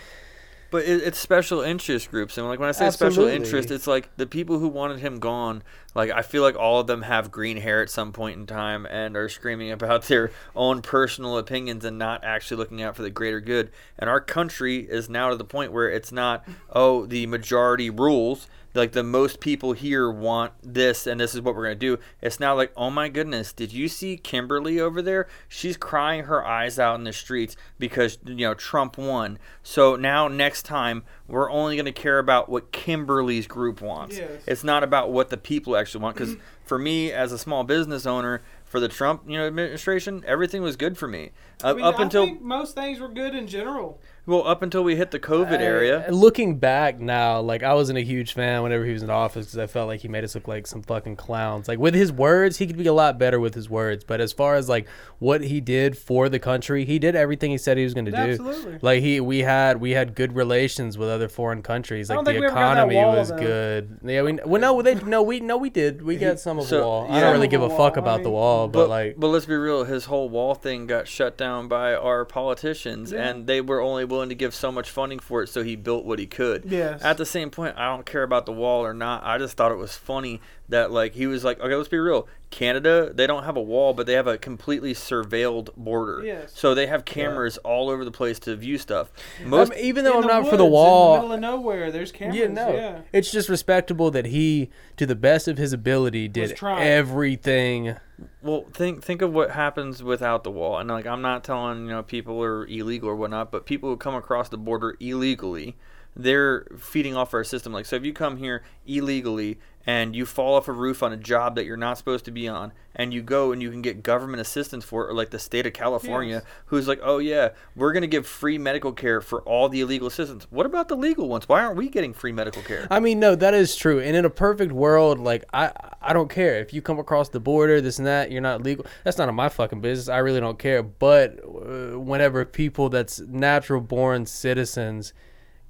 But 0.70 0.84
it, 0.84 1.02
it's 1.02 1.18
special 1.18 1.60
interest 1.62 2.10
groups, 2.10 2.38
and 2.38 2.46
like 2.46 2.58
when 2.60 2.68
I 2.68 2.72
say 2.72 2.90
special 2.90 3.26
interest, 3.26 3.70
it's 3.70 3.86
like 3.86 4.14
the 4.16 4.26
people 4.26 4.58
who 4.58 4.68
wanted 4.68 5.00
him 5.00 5.18
gone. 5.18 5.62
Like 5.94 6.10
I 6.10 6.22
feel 6.22 6.42
like 6.42 6.56
all 6.56 6.80
of 6.80 6.86
them 6.86 7.02
have 7.02 7.32
green 7.32 7.56
hair 7.56 7.82
at 7.82 7.90
some 7.90 8.12
point 8.12 8.38
in 8.38 8.46
time 8.46 8.86
and 8.86 9.16
are 9.16 9.28
screaming 9.28 9.72
about 9.72 10.02
their 10.08 10.30
own 10.54 10.82
personal 10.82 11.36
opinions 11.38 11.84
and 11.84 11.98
not 11.98 12.22
actually 12.24 12.58
looking 12.58 12.82
out 12.82 12.94
for 12.94 13.02
the 13.02 13.10
greater 13.10 13.40
good. 13.40 13.70
And 13.98 14.08
our 14.08 14.20
country 14.20 14.78
is 14.78 15.08
now 15.08 15.30
to 15.30 15.36
the 15.36 15.44
point 15.44 15.72
where 15.72 15.90
it's 15.90 16.12
not 16.12 16.46
oh 16.72 17.06
the 17.06 17.26
majority 17.26 17.90
rules. 17.90 18.46
Like 18.74 18.92
the 18.92 19.02
most 19.02 19.40
people 19.40 19.72
here 19.72 20.10
want 20.10 20.52
this, 20.62 21.06
and 21.06 21.20
this 21.20 21.34
is 21.34 21.40
what 21.40 21.56
we're 21.56 21.64
gonna 21.64 21.74
do. 21.74 21.98
It's 22.22 22.38
now 22.38 22.54
like, 22.54 22.72
oh 22.76 22.90
my 22.90 23.08
goodness, 23.08 23.52
did 23.52 23.72
you 23.72 23.88
see 23.88 24.16
Kimberly 24.16 24.78
over 24.78 25.02
there? 25.02 25.26
She's 25.48 25.76
crying 25.76 26.24
her 26.24 26.46
eyes 26.46 26.78
out 26.78 26.94
in 26.96 27.04
the 27.04 27.12
streets 27.12 27.56
because 27.78 28.18
you 28.24 28.34
know 28.36 28.54
Trump 28.54 28.96
won. 28.96 29.38
So 29.62 29.96
now 29.96 30.28
next 30.28 30.62
time 30.62 31.02
we're 31.26 31.50
only 31.50 31.76
gonna 31.76 31.92
care 31.92 32.18
about 32.18 32.48
what 32.48 32.70
Kimberly's 32.72 33.46
group 33.46 33.80
wants. 33.80 34.18
Yes. 34.18 34.42
It's 34.46 34.64
not 34.64 34.84
about 34.84 35.10
what 35.10 35.30
the 35.30 35.36
people 35.36 35.76
actually 35.76 36.02
want. 36.02 36.16
Because 36.16 36.36
for 36.64 36.78
me, 36.78 37.10
as 37.10 37.32
a 37.32 37.38
small 37.38 37.64
business 37.64 38.06
owner, 38.06 38.42
for 38.64 38.78
the 38.78 38.88
Trump 38.88 39.22
you 39.26 39.36
know 39.36 39.48
administration, 39.48 40.22
everything 40.26 40.62
was 40.62 40.76
good 40.76 40.96
for 40.96 41.08
me. 41.08 41.32
I 41.62 41.70
Up 41.70 41.76
mean, 41.76 41.84
up 41.84 41.98
I 41.98 42.04
until 42.04 42.24
think 42.26 42.40
most 42.40 42.76
things 42.76 43.00
were 43.00 43.08
good 43.08 43.34
in 43.34 43.48
general. 43.48 44.00
Well, 44.30 44.46
up 44.46 44.62
until 44.62 44.82
we 44.82 44.96
hit 44.96 45.10
the 45.10 45.18
COVID 45.20 45.58
I- 45.58 45.62
area. 45.62 46.06
Looking 46.08 46.58
back 46.58 46.98
now, 47.00 47.40
like 47.40 47.62
I 47.62 47.74
wasn't 47.74 47.98
a 47.98 48.02
huge 48.02 48.32
fan 48.32 48.62
whenever 48.62 48.84
he 48.84 48.92
was 48.92 49.02
in 49.02 49.10
office 49.10 49.46
because 49.46 49.58
I 49.58 49.66
felt 49.66 49.88
like 49.88 50.00
he 50.00 50.08
made 50.08 50.24
us 50.24 50.34
look 50.34 50.48
like 50.48 50.66
some 50.66 50.82
fucking 50.82 51.16
clowns. 51.16 51.68
Like 51.68 51.78
with 51.78 51.94
his 51.94 52.12
words, 52.12 52.56
he 52.58 52.66
could 52.66 52.78
be 52.78 52.86
a 52.86 52.92
lot 52.92 53.18
better 53.18 53.38
with 53.40 53.54
his 53.54 53.68
words. 53.68 54.04
But 54.04 54.20
as 54.20 54.32
far 54.32 54.54
as 54.54 54.68
like 54.68 54.86
what 55.18 55.42
he 55.42 55.60
did 55.60 55.98
for 55.98 56.28
the 56.28 56.38
country, 56.38 56.84
he 56.84 56.98
did 56.98 57.14
everything 57.16 57.50
he 57.50 57.58
said 57.58 57.76
he 57.76 57.84
was 57.84 57.92
going 57.94 58.06
to 58.06 58.10
do. 58.12 58.16
Absolutely. 58.16 58.78
Like 58.80 59.02
he, 59.02 59.20
we 59.20 59.40
had 59.40 59.80
we 59.80 59.90
had 59.90 60.14
good 60.14 60.34
relations 60.34 60.96
with 60.96 61.08
other 61.08 61.28
foreign 61.28 61.62
countries. 61.62 62.08
I 62.10 62.14
Like 62.14 62.18
don't 62.18 62.24
the 62.24 62.30
think 62.32 62.40
we 62.42 62.46
ever 62.46 62.54
got 62.54 62.60
that 62.60 62.72
economy 62.78 62.96
wall, 62.96 63.16
was 63.16 63.28
though. 63.28 63.38
good. 63.38 63.98
Yeah, 64.04 64.22
we 64.22 64.32
well 64.44 64.60
no 64.60 64.80
they 64.82 64.94
no 64.94 65.22
we 65.22 65.40
no 65.40 65.56
we 65.56 65.70
did 65.70 66.02
we 66.02 66.16
got 66.16 66.38
some 66.38 66.58
of 66.58 66.66
so- 66.66 66.78
the 66.78 66.86
wall. 66.86 67.06
I 67.10 67.20
don't 67.20 67.32
really 67.32 67.48
give 67.48 67.62
a 67.62 67.64
of 67.66 67.70
fuck 67.72 67.78
wall, 67.78 67.92
I 67.96 67.98
about 67.98 68.22
the 68.22 68.30
wall, 68.30 68.68
but, 68.68 68.80
But, 68.82 68.88
like 68.88 69.14
but 69.18 69.28
let's 69.28 69.46
be 69.46 69.54
real, 69.56 69.84
his 69.84 70.04
whole 70.06 70.28
wall 70.28 70.54
thing 70.54 70.86
got 70.86 71.08
shut 71.08 71.36
down 71.36 71.66
by 71.68 71.94
our 71.94 72.24
politicians, 72.24 73.12
Yeah. 73.12 73.28
and 73.28 73.46
they 73.46 73.60
were 73.60 73.80
only 73.80 74.04
willing 74.04 74.19
to 74.28 74.34
give 74.34 74.54
so 74.54 74.70
much 74.70 74.90
funding 74.90 75.18
for 75.18 75.42
it, 75.42 75.48
so 75.48 75.62
he 75.62 75.74
built 75.74 76.04
what 76.04 76.18
he 76.18 76.26
could. 76.26 76.64
Yes. 76.66 77.02
At 77.02 77.16
the 77.16 77.26
same 77.26 77.50
point, 77.50 77.76
I 77.76 77.86
don't 77.86 78.06
care 78.06 78.22
about 78.22 78.46
the 78.46 78.52
wall 78.52 78.84
or 78.84 78.94
not. 78.94 79.24
I 79.24 79.38
just 79.38 79.56
thought 79.56 79.72
it 79.72 79.78
was 79.78 79.96
funny 79.96 80.40
that 80.70 80.90
like 80.90 81.14
he 81.14 81.26
was 81.26 81.44
like, 81.44 81.60
okay, 81.60 81.74
let's 81.74 81.88
be 81.88 81.98
real. 81.98 82.26
Canada, 82.50 83.12
they 83.14 83.28
don't 83.28 83.44
have 83.44 83.56
a 83.56 83.62
wall, 83.62 83.94
but 83.94 84.06
they 84.06 84.14
have 84.14 84.26
a 84.26 84.36
completely 84.36 84.92
surveilled 84.92 85.74
border. 85.76 86.24
Yes. 86.24 86.52
So 86.54 86.74
they 86.74 86.88
have 86.88 87.04
cameras 87.04 87.58
all 87.58 87.88
over 87.88 88.04
the 88.04 88.10
place 88.10 88.40
to 88.40 88.56
view 88.56 88.76
stuff. 88.76 89.12
I 89.40 89.44
Most 89.44 89.70
mean, 89.70 89.78
even 89.84 90.04
though 90.04 90.16
I'm 90.16 90.22
the 90.22 90.28
not 90.28 90.48
for 90.48 90.56
the 90.56 90.66
wall, 90.66 91.14
in 91.14 91.20
the 91.22 91.28
middle 91.28 91.34
of 91.34 91.60
nowhere. 91.60 91.92
There's 91.92 92.10
cameras. 92.10 92.36
Yeah, 92.36 92.48
no. 92.48 92.72
Yeah. 92.72 93.00
It's 93.12 93.30
just 93.30 93.48
respectable 93.48 94.10
that 94.10 94.26
he, 94.26 94.70
to 94.96 95.06
the 95.06 95.14
best 95.14 95.46
of 95.46 95.58
his 95.58 95.72
ability, 95.72 96.26
did 96.28 96.56
trying. 96.56 96.86
everything. 96.86 97.96
Well, 98.42 98.66
think 98.72 99.02
think 99.02 99.22
of 99.22 99.32
what 99.32 99.52
happens 99.52 100.02
without 100.02 100.44
the 100.44 100.50
wall, 100.50 100.78
and 100.78 100.90
like 100.90 101.06
I'm 101.06 101.22
not 101.22 101.44
telling 101.44 101.84
you 101.84 101.90
know 101.90 102.02
people 102.02 102.42
are 102.42 102.66
illegal 102.66 103.08
or 103.08 103.16
whatnot, 103.16 103.50
but 103.50 103.64
people 103.64 103.88
who 103.88 103.96
come 103.96 104.14
across 104.14 104.48
the 104.48 104.58
border 104.58 104.96
illegally, 105.00 105.76
they're 106.16 106.66
feeding 106.78 107.16
off 107.16 107.32
our 107.34 107.44
system. 107.44 107.72
Like, 107.72 107.86
so 107.86 107.96
if 107.96 108.04
you 108.04 108.12
come 108.12 108.36
here 108.36 108.62
illegally 108.86 109.58
and 109.86 110.14
you 110.14 110.26
fall 110.26 110.54
off 110.56 110.68
a 110.68 110.72
roof 110.72 111.02
on 111.02 111.10
a 111.10 111.16
job 111.16 111.54
that 111.54 111.64
you're 111.64 111.76
not 111.76 111.96
supposed 111.96 112.26
to 112.26 112.30
be 112.30 112.46
on, 112.46 112.70
and 112.94 113.14
you 113.14 113.22
go 113.22 113.50
and 113.50 113.62
you 113.62 113.70
can 113.70 113.80
get 113.80 114.02
government 114.02 114.38
assistance 114.42 114.84
for 114.84 115.06
it, 115.06 115.10
or 115.10 115.14
like 115.14 115.30
the 115.30 115.38
state 115.38 115.64
of 115.64 115.72
California, 115.72 116.34
Yes. 116.34 116.44
who's 116.66 116.86
like, 116.86 117.00
oh 117.02 117.16
yeah, 117.16 117.50
we're 117.74 117.92
gonna 117.94 118.06
give 118.06 118.26
free 118.26 118.58
medical 118.58 118.92
care 118.92 119.22
for 119.22 119.40
all 119.42 119.70
the 119.70 119.80
illegal 119.80 120.10
citizens. 120.10 120.46
What 120.50 120.66
about 120.66 120.88
the 120.88 120.96
legal 120.96 121.28
ones? 121.30 121.48
Why 121.48 121.62
aren't 121.62 121.76
we 121.78 121.88
getting 121.88 122.12
free 122.12 122.30
medical 122.32 122.60
care? 122.60 122.86
I 122.90 123.00
mean, 123.00 123.20
no, 123.20 123.34
that 123.34 123.54
is 123.54 123.74
true. 123.74 124.00
And 124.00 124.14
in 124.14 124.26
a 124.26 124.30
perfect 124.30 124.70
world, 124.72 125.18
like 125.18 125.44
I, 125.54 125.72
I 126.02 126.12
don't 126.12 126.28
care 126.28 126.60
if 126.60 126.74
you 126.74 126.82
come 126.82 126.98
across 126.98 127.30
the 127.30 127.40
border, 127.40 127.80
this 127.80 127.96
and 127.98 128.06
that. 128.06 128.30
You're 128.30 128.42
not 128.42 128.62
legal. 128.62 128.84
That's 129.04 129.16
none 129.16 129.30
of 129.30 129.34
my 129.34 129.48
fucking 129.48 129.80
business. 129.80 130.08
I 130.10 130.18
really 130.18 130.40
don't 130.40 130.58
care. 130.58 130.82
But 130.82 131.40
uh, 131.42 131.98
whenever 131.98 132.44
people 132.44 132.90
that's 132.90 133.20
natural 133.20 133.80
born 133.80 134.26
citizens 134.26 135.14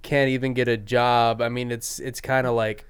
can't 0.03 0.29
even 0.31 0.55
get 0.55 0.69
a 0.69 0.77
job, 0.77 1.41
I 1.43 1.49
mean, 1.49 1.71
it's 1.71 1.99
it's 1.99 2.21
kind 2.21 2.47
of 2.47 2.55
like. 2.55 2.85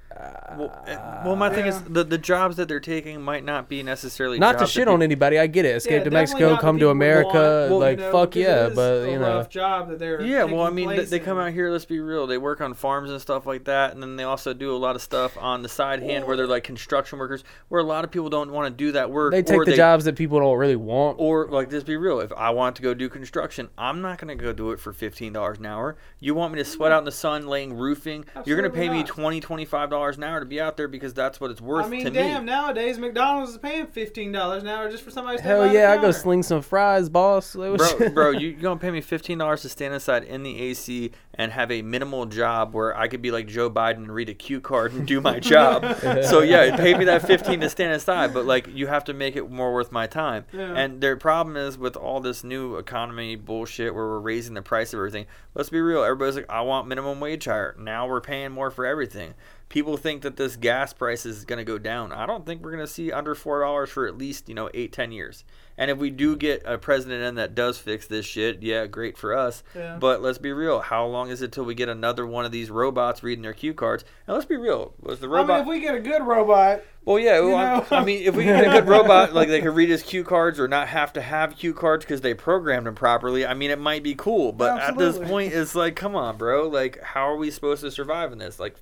Well, 0.56 0.82
eh, 0.86 0.96
well, 1.24 1.36
my 1.36 1.48
thing 1.50 1.66
is 1.66 1.80
the 1.82 2.02
the 2.02 2.18
jobs 2.18 2.56
that 2.56 2.66
they're 2.68 2.80
taking 2.80 3.22
might 3.22 3.44
not 3.44 3.68
be 3.68 3.82
necessarily 3.82 4.38
Not 4.38 4.52
to 4.52 4.58
jobs 4.58 4.60
that 4.60 4.72
shit 4.74 4.80
people- 4.82 4.94
on 4.94 5.02
anybody. 5.02 5.38
I 5.38 5.46
get 5.46 5.64
it. 5.64 5.76
Escape 5.76 5.92
Yeah, 5.92 5.98
to 5.98 6.04
definitely 6.10 6.20
Mexico, 6.20 6.50
not 6.50 6.56
the 6.56 6.60
come 6.60 6.76
to 6.76 6.78
people 6.80 6.88
we 6.88 6.92
America. 6.92 7.68
want, 7.70 7.80
like 7.80 7.98
you 7.98 8.04
know, 8.04 8.12
fuck 8.12 8.30
because 8.32 8.42
yeah, 8.42 8.64
it 8.66 8.70
is 8.70 8.74
but 8.76 8.92
a 8.92 9.10
you 9.12 9.18
know. 9.18 9.36
rough 9.36 9.48
job 9.48 9.88
that 9.90 9.98
they're 10.00 10.20
Yeah, 10.20 10.44
well, 10.44 10.62
I 10.62 10.64
taking 10.64 10.74
mean, 10.74 10.88
they, 10.88 10.94
place 10.96 11.10
they 11.10 11.18
come 11.20 11.38
in. 11.38 11.46
out 11.46 11.52
here. 11.52 11.70
Let's 11.70 11.84
be 11.84 12.00
real. 12.00 12.26
They 12.26 12.38
work 12.38 12.60
on 12.60 12.74
farms 12.74 13.10
and 13.10 13.20
stuff 13.20 13.46
like 13.46 13.64
that, 13.64 13.92
and 13.92 14.02
then 14.02 14.16
they 14.16 14.24
also 14.24 14.52
do 14.52 14.74
a 14.74 14.76
lot 14.78 14.96
of 14.96 15.02
stuff 15.02 15.38
on 15.38 15.62
the 15.62 15.68
side 15.68 16.02
hand 16.02 16.26
where 16.26 16.36
they're 16.36 16.46
like 16.48 16.64
construction 16.64 17.18
workers, 17.20 17.44
where 17.68 17.80
a 17.80 17.84
lot 17.84 18.04
of 18.04 18.10
people 18.10 18.28
don't 18.28 18.50
want 18.50 18.66
to 18.66 18.76
do 18.84 18.92
that 18.92 19.10
work. 19.10 19.30
They 19.32 19.42
take 19.42 19.58
or 19.58 19.64
the 19.64 19.76
jobs 19.76 20.04
that 20.06 20.16
people 20.16 20.40
don't 20.40 20.58
really 20.58 20.76
want. 20.76 21.16
Or 21.20 21.46
like, 21.48 21.70
just 21.70 21.86
be 21.86 21.96
real. 21.96 22.18
If 22.20 22.32
I 22.32 22.50
want 22.50 22.74
to 22.76 22.82
go 22.82 22.94
do 22.94 23.08
construction, 23.08 23.68
I'm 23.78 24.02
not 24.02 24.18
gonna 24.18 24.34
go 24.34 24.52
do 24.52 24.72
it 24.72 24.80
for 24.80 24.92
fifteen 24.92 25.32
dollars 25.32 25.58
an 25.58 25.66
hour. 25.66 25.96
You 26.18 26.34
want 26.34 26.52
me 26.52 26.58
to 26.58 26.64
sweat 26.64 26.90
out 26.90 26.98
in 26.98 27.04
the 27.04 27.12
sun 27.12 27.46
laying 27.46 27.74
roofing? 27.74 28.24
You're 28.44 28.56
gonna 28.56 28.68
Absolutely 28.68 28.88
pay 28.88 28.88
me 28.92 28.98
not. 29.00 29.06
20 29.06 29.40
25 29.40 29.90
dollars 30.00 30.16
an 30.16 30.24
hour 30.24 30.40
to 30.40 30.46
be 30.46 30.60
out 30.60 30.76
there 30.76 30.88
because 30.88 31.14
that's 31.14 31.40
what 31.40 31.50
it's 31.50 31.60
worth 31.60 31.86
I 31.86 31.88
mean, 31.88 32.04
to 32.04 32.10
damn! 32.10 32.44
me. 32.44 32.50
Nowadays, 32.50 32.98
McDonald's 32.98 33.52
is 33.52 33.58
paying 33.58 33.86
fifteen 33.86 34.32
dollars 34.32 34.62
an 34.62 34.68
hour 34.68 34.90
just 34.90 35.02
for 35.02 35.10
somebody. 35.10 35.36
to 35.36 35.42
stand 35.42 35.62
Hell 35.62 35.72
yeah, 35.72 35.92
I 35.92 35.96
go 36.00 36.10
sling 36.10 36.42
some 36.42 36.62
fries, 36.62 37.08
boss. 37.08 37.54
Bro, 37.54 37.76
bro, 38.12 38.30
you 38.30 38.48
you 38.48 38.52
gonna 38.54 38.80
pay 38.80 38.90
me 38.90 39.00
fifteen 39.00 39.38
dollars 39.38 39.62
to 39.62 39.68
stand 39.68 39.94
inside 39.94 40.24
in 40.24 40.42
the 40.42 40.58
AC 40.60 41.12
and 41.34 41.52
have 41.52 41.70
a 41.70 41.82
minimal 41.82 42.26
job 42.26 42.74
where 42.74 42.96
I 42.96 43.08
could 43.08 43.22
be 43.22 43.30
like 43.30 43.46
Joe 43.46 43.70
Biden 43.70 43.96
and 43.98 44.12
read 44.12 44.28
a 44.28 44.34
cue 44.34 44.60
card 44.60 44.92
and 44.92 45.06
do 45.06 45.20
my 45.20 45.38
job. 45.40 45.84
so 46.24 46.40
yeah, 46.40 46.76
pay 46.76 46.94
me 46.94 47.04
that 47.04 47.26
fifteen 47.26 47.60
to 47.60 47.70
stand 47.70 47.92
inside, 47.94 48.34
but 48.34 48.44
like 48.46 48.68
you 48.68 48.86
have 48.86 49.04
to 49.04 49.14
make 49.14 49.36
it 49.36 49.50
more 49.50 49.72
worth 49.72 49.92
my 49.92 50.06
time. 50.06 50.44
Yeah. 50.52 50.74
And 50.74 51.00
their 51.00 51.16
problem 51.16 51.56
is 51.56 51.78
with 51.78 51.96
all 51.96 52.20
this 52.20 52.42
new 52.42 52.76
economy 52.76 53.36
bullshit 53.36 53.94
where 53.94 54.06
we're 54.06 54.20
raising 54.20 54.54
the 54.54 54.62
price 54.62 54.92
of 54.92 54.98
everything. 54.98 55.26
Let's 55.54 55.70
be 55.70 55.80
real, 55.80 56.02
everybody's 56.02 56.36
like, 56.36 56.50
I 56.50 56.60
want 56.62 56.86
minimum 56.88 57.20
wage 57.20 57.44
higher. 57.44 57.74
Now 57.78 58.08
we're 58.08 58.20
paying 58.20 58.52
more 58.52 58.70
for 58.70 58.86
everything. 58.86 59.34
People 59.70 59.96
think 59.96 60.20
that 60.22 60.36
this 60.36 60.56
gas 60.56 60.92
price 60.92 61.24
is 61.24 61.46
going 61.46 61.58
to 61.58 61.64
go 61.64 61.78
down. 61.78 62.12
I 62.12 62.26
don't 62.26 62.44
think 62.44 62.60
we're 62.60 62.72
going 62.72 62.84
to 62.84 62.92
see 62.92 63.10
under 63.10 63.34
four 63.34 63.60
dollars 63.60 63.88
for 63.88 64.06
at 64.06 64.18
least 64.18 64.48
you 64.48 64.54
know 64.54 64.68
eight 64.74 64.92
ten 64.92 65.12
years. 65.12 65.44
And 65.80 65.90
if 65.90 65.96
we 65.96 66.10
do 66.10 66.36
get 66.36 66.62
a 66.66 66.76
president 66.76 67.22
in 67.22 67.36
that 67.36 67.54
does 67.54 67.78
fix 67.78 68.06
this 68.06 68.26
shit, 68.26 68.62
yeah, 68.62 68.84
great 68.86 69.16
for 69.16 69.34
us. 69.34 69.62
Yeah. 69.74 69.96
But 69.98 70.20
let's 70.20 70.36
be 70.36 70.52
real. 70.52 70.80
How 70.80 71.06
long 71.06 71.30
is 71.30 71.40
it 71.40 71.52
till 71.52 71.64
we 71.64 71.74
get 71.74 71.88
another 71.88 72.26
one 72.26 72.44
of 72.44 72.52
these 72.52 72.70
robots 72.70 73.22
reading 73.22 73.40
their 73.40 73.54
cue 73.54 73.72
cards? 73.72 74.04
And 74.26 74.34
let's 74.34 74.44
be 74.44 74.58
real. 74.58 74.92
Was 75.00 75.20
the 75.20 75.26
I 75.26 75.30
mean, 75.30 75.36
robot? 75.38 75.60
if 75.62 75.66
we 75.66 75.80
get 75.80 75.94
a 75.94 76.00
good 76.00 76.22
robot, 76.22 76.82
well, 77.06 77.18
yeah. 77.18 77.40
Well? 77.40 77.86
I 77.90 78.04
mean, 78.04 78.24
if 78.24 78.36
we 78.36 78.44
get 78.44 78.66
a 78.66 78.70
good 78.70 78.86
robot, 78.88 79.32
like 79.32 79.48
they 79.48 79.62
could 79.62 79.74
read 79.74 79.88
his 79.88 80.02
cue 80.02 80.22
cards 80.22 80.60
or 80.60 80.68
not 80.68 80.88
have 80.88 81.14
to 81.14 81.22
have 81.22 81.56
cue 81.56 81.72
cards 81.72 82.04
because 82.04 82.20
they 82.20 82.34
programmed 82.34 82.86
them 82.86 82.94
properly. 82.94 83.46
I 83.46 83.54
mean, 83.54 83.70
it 83.70 83.78
might 83.78 84.02
be 84.02 84.14
cool. 84.14 84.52
But 84.52 84.78
at 84.80 84.98
this 84.98 85.18
point, 85.18 85.54
it's 85.54 85.74
like, 85.74 85.96
come 85.96 86.14
on, 86.14 86.36
bro. 86.36 86.68
Like, 86.68 87.00
how 87.02 87.26
are 87.30 87.36
we 87.36 87.50
supposed 87.50 87.80
to 87.82 87.90
survive 87.90 88.32
in 88.32 88.38
this? 88.38 88.60
Like, 88.60 88.76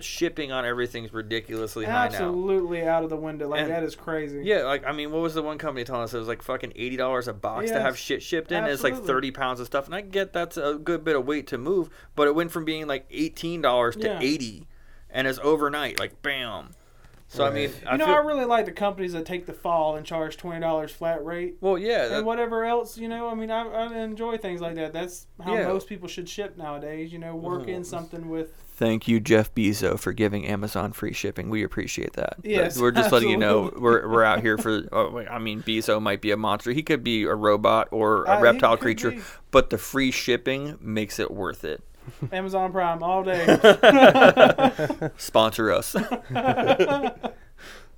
shipping 0.00 0.52
on 0.52 0.64
everything's 0.64 1.12
ridiculously 1.12 1.84
high 1.84 2.08
now. 2.08 2.14
absolutely 2.14 2.84
out 2.86 3.02
of 3.02 3.10
the 3.10 3.16
window. 3.16 3.48
Like 3.48 3.62
And- 3.62 3.70
that 3.72 3.82
is 3.82 3.96
crazy. 3.96 4.42
Yeah, 4.44 4.62
like 4.62 4.86
I 4.86 4.92
mean, 4.92 5.10
what 5.10 5.22
was 5.22 5.34
the 5.34 5.42
one 5.42 5.58
company 5.58 5.84
telling 5.84 6.02
us 6.04 6.14
it 6.14 6.18
was 6.18 6.28
like 6.28 6.42
fucking 6.44 6.72
eighty 6.76 6.96
dollars 6.96 7.26
a 7.28 7.32
box 7.32 7.70
to 7.70 7.80
have 7.80 7.98
shit 7.98 8.22
shipped 8.22 8.52
in? 8.52 8.64
It's 8.64 8.82
like 8.84 8.96
thirty 8.96 9.30
pounds 9.30 9.60
of 9.60 9.66
stuff, 9.66 9.86
and 9.86 9.94
I 9.94 10.00
get 10.02 10.32
that's 10.32 10.56
a 10.56 10.74
good 10.82 11.02
bit 11.04 11.16
of 11.16 11.26
weight 11.26 11.46
to 11.48 11.58
move, 11.58 11.90
but 12.14 12.28
it 12.28 12.34
went 12.34 12.52
from 12.52 12.64
being 12.64 12.86
like 12.86 13.06
eighteen 13.10 13.60
dollars 13.62 13.96
to 13.96 14.06
Yeah. 14.06 14.18
eighty, 14.20 14.68
and 15.10 15.26
it's 15.26 15.38
overnight, 15.42 15.98
like 15.98 16.22
bam. 16.22 16.70
So 17.34 17.44
I 17.44 17.50
mean, 17.50 17.68
Right. 17.70 17.82
I 17.88 17.92
You 17.92 17.98
know, 17.98 18.04
feel, 18.06 18.14
I 18.14 18.18
really 18.18 18.44
like 18.44 18.64
the 18.64 18.70
companies 18.72 19.12
that 19.12 19.26
take 19.26 19.46
the 19.46 19.52
fall 19.52 19.96
and 19.96 20.06
charge 20.06 20.36
twenty 20.36 20.60
dollars 20.60 20.92
flat 20.92 21.24
rate. 21.24 21.56
well, 21.60 21.76
yeah, 21.76 22.06
that- 22.08 22.18
and 22.18 22.26
whatever 22.26 22.64
else, 22.64 22.96
you 22.96 23.08
know, 23.08 23.28
I 23.28 23.34
mean, 23.34 23.50
I, 23.50 23.66
I 23.66 23.98
enjoy 23.98 24.36
things 24.38 24.60
like 24.60 24.76
that. 24.76 24.92
That's 24.92 25.26
how 25.42 25.54
Yeah. 25.54 25.66
most 25.66 25.88
people 25.88 26.06
should 26.06 26.28
ship 26.28 26.56
nowadays. 26.56 27.12
You 27.12 27.18
know, 27.18 27.34
work 27.34 27.66
in 27.66 27.82
Mhm. 27.82 27.86
something 27.86 28.28
with. 28.28 28.52
Thank 28.76 29.06
you, 29.08 29.18
Jeff 29.20 29.52
Bezos, 29.54 29.98
for 30.00 30.12
giving 30.12 30.46
Amazon 30.46 30.92
free 30.92 31.12
shipping. 31.12 31.48
We 31.48 31.62
appreciate 31.64 32.12
that. 32.14 32.36
But 32.42 32.50
Yes, 32.50 32.78
we're 32.78 32.90
just 32.92 33.10
letting 33.12 33.30
you 33.30 33.36
know 33.36 33.72
we're, 33.76 34.08
we're 34.08 34.24
out 34.24 34.40
here 34.40 34.56
for. 34.58 34.82
Oh, 34.92 35.18
I 35.28 35.38
mean, 35.40 35.62
Bezos 35.62 36.00
might 36.02 36.20
be 36.20 36.30
a 36.30 36.36
monster. 36.36 36.70
He 36.72 36.82
could 36.84 37.02
be 37.02 37.24
a 37.24 37.34
robot 37.34 37.88
or 37.90 38.24
a 38.24 38.36
Uh, 38.36 38.40
reptile 38.40 38.76
creature, 38.76 39.10
be. 39.12 39.20
but 39.50 39.70
the 39.70 39.78
free 39.78 40.10
shipping 40.12 40.76
makes 40.80 41.18
it 41.18 41.30
worth 41.32 41.64
it. 41.64 41.82
Amazon 42.32 42.72
Prime 42.72 43.02
all 43.02 43.22
day. 43.22 43.58
Sponsor 45.16 45.72
us. 45.72 45.96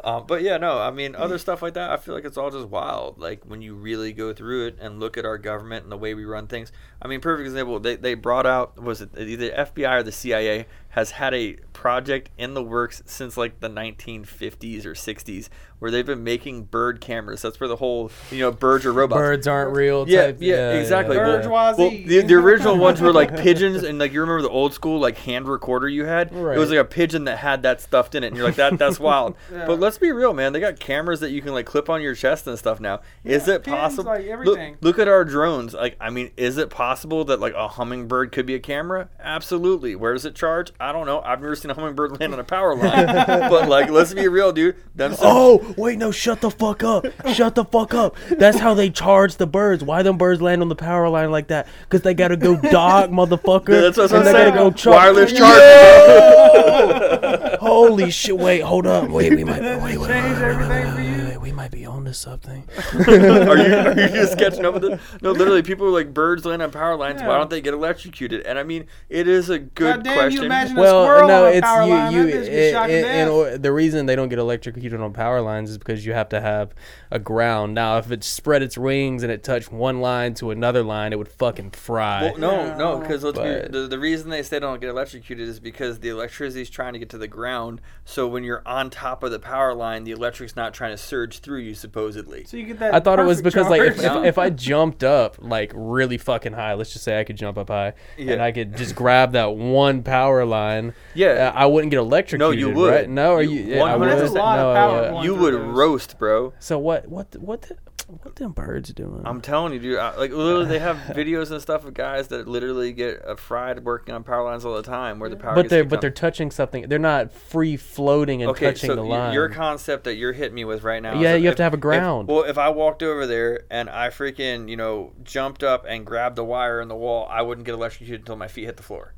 Um, 0.06 0.24
but 0.24 0.42
yeah, 0.42 0.56
no, 0.56 0.78
I 0.78 0.92
mean, 0.92 1.16
other 1.16 1.36
stuff 1.36 1.62
like 1.62 1.74
that, 1.74 1.90
I 1.90 1.96
feel 1.96 2.14
like 2.14 2.24
it's 2.24 2.36
all 2.36 2.52
just 2.52 2.68
wild. 2.68 3.18
Like 3.18 3.42
when 3.44 3.60
you 3.60 3.74
really 3.74 4.12
go 4.12 4.32
through 4.32 4.66
it 4.68 4.78
and 4.80 5.00
look 5.00 5.18
at 5.18 5.24
our 5.24 5.36
government 5.36 5.82
and 5.82 5.90
the 5.90 5.96
way 5.96 6.14
we 6.14 6.24
run 6.24 6.46
things. 6.46 6.70
I 7.02 7.08
mean, 7.08 7.20
perfect 7.20 7.48
example, 7.48 7.80
they, 7.80 7.96
they 7.96 8.14
brought 8.14 8.46
out, 8.46 8.80
was 8.80 9.00
it 9.00 9.10
either 9.18 9.50
FBI 9.50 9.98
or 9.98 10.02
the 10.04 10.12
CIA 10.12 10.66
has 10.96 11.12
had 11.12 11.34
a 11.34 11.52
project 11.74 12.30
in 12.38 12.54
the 12.54 12.62
works 12.62 13.02
since 13.04 13.36
like 13.36 13.60
the 13.60 13.68
1950s 13.68 14.86
or 14.86 14.94
60s 14.94 15.50
where 15.78 15.90
they've 15.90 16.06
been 16.06 16.24
making 16.24 16.62
bird 16.64 17.02
cameras. 17.02 17.42
That's 17.42 17.60
where 17.60 17.68
the 17.68 17.76
whole, 17.76 18.10
you 18.30 18.38
know, 18.40 18.50
birds 18.50 18.86
are 18.86 18.92
robots. 18.94 19.18
Birds 19.18 19.46
aren't 19.46 19.76
real. 19.76 20.08
Yeah, 20.08 20.26
type- 20.28 20.38
yeah, 20.40 20.72
exactly. 20.72 21.16
yeah, 21.16 21.22
Well, 21.22 21.30
yeah. 21.32 21.42
Bourgeoisie. 21.42 21.82
Well, 21.82 21.90
the, 21.90 22.20
the 22.22 22.34
original 22.34 22.78
ones 22.78 23.00
were 23.02 23.12
like 23.12 23.36
pigeons, 23.36 23.82
and 23.82 23.98
like 23.98 24.10
you 24.14 24.20
remember 24.22 24.40
the 24.40 24.48
old 24.48 24.72
school 24.72 24.98
like 24.98 25.18
hand 25.18 25.46
recorder 25.46 25.86
you 25.86 26.06
had. 26.06 26.34
Right. 26.34 26.56
It 26.56 26.58
was 26.58 26.70
like 26.70 26.78
a 26.78 26.84
pigeon 26.84 27.24
that 27.24 27.36
had 27.38 27.62
that 27.64 27.82
stuffed 27.82 28.14
in 28.14 28.24
it, 28.24 28.28
and 28.28 28.36
you're 28.36 28.46
like, 28.46 28.56
that 28.56 28.78
that's 28.78 28.98
wild. 28.98 29.36
Yeah. 29.52 29.66
But 29.66 29.78
let's 29.78 29.98
be 29.98 30.10
real, 30.12 30.32
man. 30.32 30.52
They 30.52 30.60
got 30.60 30.80
cameras 30.80 31.20
that 31.20 31.30
you 31.30 31.40
can 31.42 31.52
like 31.52 31.66
clip 31.66 31.88
on 31.90 32.00
your 32.02 32.14
chest 32.14 32.46
and 32.46 32.58
stuff 32.58 32.80
now. 32.80 33.00
is 33.22 33.46
it 33.48 33.62
possible? 33.62 34.04
like, 34.10 34.26
look, 34.44 34.58
look 34.80 34.98
at 34.98 35.08
our 35.08 35.24
drones. 35.24 35.74
Like, 35.74 35.96
I 36.00 36.10
mean, 36.10 36.30
is 36.36 36.56
it 36.56 36.70
possible 36.70 37.24
that 37.26 37.38
like 37.38 37.54
a 37.54 37.68
hummingbird 37.68 38.32
could 38.32 38.46
be 38.46 38.54
a 38.54 38.58
camera? 38.58 39.08
Absolutely. 39.20 39.94
Where 39.94 40.14
does 40.14 40.24
it 40.24 40.34
charge? 40.34 40.72
I 40.86 40.92
don't 40.92 41.06
know. 41.06 41.20
I've 41.20 41.40
never 41.40 41.56
seen 41.56 41.70
a 41.70 41.74
hummingbird 41.74 42.20
land 42.20 42.32
on 42.32 42.38
a 42.38 42.44
power 42.44 42.74
line. 42.76 43.06
but 43.50 43.68
like, 43.68 43.90
let's 43.90 44.14
be 44.14 44.28
real, 44.28 44.52
dude. 44.52 44.76
Them 44.94 45.14
some- 45.14 45.26
Oh 45.26 45.74
wait, 45.76 45.98
no! 45.98 46.12
Shut 46.12 46.40
the 46.40 46.50
fuck 46.50 46.84
up! 46.84 47.06
Shut 47.34 47.56
the 47.56 47.64
fuck 47.64 47.92
up! 47.92 48.14
That's 48.30 48.58
how 48.58 48.74
they 48.74 48.88
charge 48.90 49.36
the 49.36 49.46
birds. 49.46 49.82
Why 49.82 50.02
them 50.02 50.16
birds 50.16 50.40
land 50.40 50.62
on 50.62 50.68
the 50.68 50.76
power 50.76 51.08
line 51.08 51.30
like 51.32 51.48
that? 51.48 51.66
Because 51.82 52.02
they 52.02 52.14
gotta 52.14 52.36
go 52.36 52.56
dock, 52.56 53.10
motherfucker. 53.10 53.70
Yeah, 53.70 53.80
that's 53.80 53.98
what 53.98 54.12
I'm 54.12 54.24
they 54.24 54.32
saying. 54.32 54.54
go 54.54 54.70
charge. 54.70 54.94
Wireless 54.94 55.32
charging. 55.32 57.58
Holy 57.60 58.10
shit! 58.10 58.38
Wait, 58.38 58.60
hold 58.60 58.86
up. 58.86 59.08
Wait, 59.10 59.34
we 59.34 59.44
might. 59.44 59.62
Wait, 59.62 59.82
wait, 59.82 59.98
wait, 59.98 60.08
Change 60.08 60.38
wait, 60.40 60.56
wait, 60.56 60.68
wait, 60.68 60.94
wait, 60.94 61.06
you. 61.18 61.24
wait, 61.28 61.40
We 61.40 61.52
might 61.52 61.70
be 61.70 61.86
onto 62.06 62.14
something. 62.14 62.64
are 63.08 63.56
you 63.58 63.74
are 63.74 64.00
you 64.00 64.08
just 64.08 64.38
catching 64.38 64.64
up 64.64 64.74
with 64.74 64.84
it? 64.84 65.00
No, 65.20 65.32
literally, 65.32 65.62
people 65.62 65.86
are 65.86 65.90
like 65.90 66.14
birds 66.14 66.44
land 66.44 66.62
on 66.62 66.70
power 66.70 66.96
lines. 66.96 67.20
Why 67.20 67.36
don't 67.36 67.50
they 67.50 67.60
get 67.60 67.74
electrocuted? 67.74 68.46
And 68.46 68.58
I 68.58 68.62
mean, 68.62 68.86
it 69.08 69.26
is 69.28 69.50
a 69.50 69.58
good 69.58 69.96
God 69.96 70.04
damn, 70.04 70.14
question. 70.14 70.40
you 70.40 70.46
imagine 70.46 70.76
a 70.78 70.80
Well, 70.80 71.04
squirrel 71.04 71.28
no, 71.28 71.46
on 71.46 71.52
a 71.52 71.56
it's 71.56 71.66
power 71.66 71.82
you. 71.84 71.90
line. 71.90 72.12
you 72.12 72.26
that 72.26 72.32
bitch 72.32 72.42
i- 72.42 72.50
get 72.50 72.72
shot 72.72 72.86
to 72.86 72.98
i- 72.98 73.02
death. 73.02 73.16
in 73.16 73.28
or- 73.28 73.58
the 73.58 73.72
reason 73.72 74.06
they 74.06 74.16
don't 74.16 74.28
get 74.28 74.38
electrocuted 74.38 75.00
on 75.00 75.12
power 75.12 75.40
lines 75.40 75.70
is 75.70 75.78
because 75.78 76.06
you 76.06 76.12
have 76.12 76.28
to 76.30 76.40
have 76.40 76.74
a 77.10 77.18
ground. 77.18 77.74
Now, 77.74 77.98
if 77.98 78.10
it 78.10 78.22
spread 78.24 78.62
its 78.62 78.78
wings 78.78 79.22
and 79.22 79.32
it 79.32 79.42
touched 79.42 79.72
one 79.72 80.00
line 80.00 80.34
to 80.34 80.50
another 80.50 80.82
line, 80.82 81.12
it 81.12 81.16
would 81.18 81.28
fucking 81.28 81.70
fry. 81.72 82.22
Well, 82.22 82.38
no, 82.38 82.52
Yeah. 82.66 82.76
no, 82.76 82.98
because 82.98 83.24
let's 83.24 83.38
But- 83.38 83.72
be 83.72 83.78
the, 83.80 83.86
the 83.88 83.98
reason 83.98 84.30
they 84.30 84.42
say 84.42 84.58
don't 84.60 84.80
get 84.80 84.90
electrocuted 84.90 85.48
is 85.48 85.60
because 85.60 85.98
the 86.00 86.08
electricity 86.08 86.62
is 86.62 86.70
trying 86.70 86.92
to 86.92 86.98
get 86.98 87.08
to 87.10 87.18
the 87.18 87.28
ground. 87.28 87.80
So 88.04 88.26
when 88.26 88.44
you're 88.44 88.62
on 88.66 88.90
top 88.90 89.22
of 89.22 89.30
the 89.30 89.38
power 89.38 89.74
line, 89.74 90.04
the 90.04 90.12
electric's 90.12 90.56
not 90.56 90.72
trying 90.74 90.92
to 90.92 90.96
surge 90.98 91.40
through 91.40 91.60
you, 91.60 91.74
supposedly. 91.96 92.44
so 92.44 92.56
you 92.56 92.64
get 92.66 92.78
that. 92.78 92.94
I 92.94 93.00
thought 93.00 93.18
it 93.18 93.24
was 93.24 93.40
perfect 93.40 93.54
because 93.54 93.70
like 93.70 93.80
if, 93.80 94.00
charge. 94.02 94.20
if, 94.24 94.24
if 94.30 94.38
I 94.38 94.50
jumped 94.50 95.02
up 95.02 95.36
like 95.40 95.72
really 95.74 96.18
fucking 96.18 96.52
high, 96.52 96.74
let's 96.74 96.92
just 96.92 97.04
say 97.04 97.18
I 97.18 97.24
could 97.24 97.36
jump 97.36 97.56
up 97.58 97.68
high 97.68 97.94
and 98.18 98.40
I 98.42 98.52
could 98.52 98.76
just 98.76 98.94
grab 98.94 99.32
that 99.32 99.54
one 99.56 100.02
power 100.02 100.44
line, 100.44 100.94
Yeah. 101.14 101.52
uh, 101.54 101.58
I 101.58 101.66
wouldn't 101.66 101.90
get 101.90 101.98
electrocuted. 101.98 102.40
No, 102.40 102.50
you 102.50 102.70
would. 102.74 102.92
Right? 102.92 103.08
No, 103.08 103.32
or 103.32 103.42
You- 103.42 103.50
you? 103.50 103.74
yeah, 103.76 103.82
I 103.84 103.96
100%. 103.96 104.00
would. 104.00 104.08
That's 104.08 104.30
a 104.30 104.34
lot 104.34 104.58
of 104.58 104.64
No, 104.64 104.70
I 104.70 104.74
power 104.74 105.14
would. 105.14 105.24
you 105.24 105.34
would 105.34 105.54
roast, 105.54 106.18
bro. 106.18 106.52
So 106.58 106.78
what? 106.78 107.08
What? 107.08 107.34
What? 107.36 107.62
The, 107.62 107.76
what 108.08 108.36
them 108.36 108.52
birds 108.52 108.92
doing? 108.92 109.22
I'm 109.24 109.40
telling 109.40 109.72
you, 109.72 109.78
dude. 109.80 109.98
I, 109.98 110.16
like 110.16 110.30
literally, 110.30 110.66
they 110.66 110.78
have 110.78 110.96
videos 111.08 111.50
and 111.50 111.60
stuff 111.60 111.84
of 111.84 111.92
guys 111.94 112.28
that 112.28 112.46
literally 112.46 112.92
get 112.92 113.24
uh, 113.26 113.34
fried 113.36 113.84
working 113.84 114.14
on 114.14 114.22
power 114.22 114.44
lines 114.44 114.64
all 114.64 114.74
the 114.76 114.82
time, 114.82 115.18
where 115.18 115.28
the 115.28 115.36
power. 115.36 115.54
but 115.54 115.68
they're 115.68 115.84
but 115.84 115.96
on. 115.96 116.00
they're 116.02 116.10
touching 116.10 116.50
something. 116.50 116.88
They're 116.88 116.98
not 117.00 117.32
free 117.32 117.76
floating 117.76 118.42
and 118.42 118.50
okay, 118.52 118.66
touching 118.66 118.90
so 118.90 118.94
the 118.96 119.02
line. 119.02 119.32
your 119.34 119.48
concept 119.48 120.04
that 120.04 120.14
you're 120.14 120.32
hitting 120.32 120.54
me 120.54 120.64
with 120.64 120.82
right 120.84 121.02
now. 121.02 121.14
Yeah, 121.20 121.32
that 121.32 121.40
you 121.40 121.46
have 121.46 121.52
if- 121.54 121.56
to 121.56 121.62
have 121.64 121.74
a 121.74 121.76
if- 121.76 121.80
ground. 121.80 122.28
well, 122.28 122.44
if 122.44 122.58
I 122.58 122.68
walked 122.68 123.02
over 123.02 123.26
there 123.26 123.64
and 123.70 123.90
I 123.90 124.10
freaking 124.10 124.68
you 124.68 124.76
know 124.76 125.12
jumped 125.24 125.62
up 125.64 125.84
and 125.88 126.06
grabbed 126.06 126.36
the 126.36 126.44
wire 126.44 126.80
in 126.80 126.88
the 126.88 126.96
wall, 126.96 127.26
I 127.30 127.42
wouldn't 127.42 127.64
get 127.66 127.74
electrocuted 127.74 128.20
until 128.20 128.36
my 128.36 128.48
feet 128.48 128.66
hit 128.66 128.76
the 128.76 128.82
floor. 128.84 129.14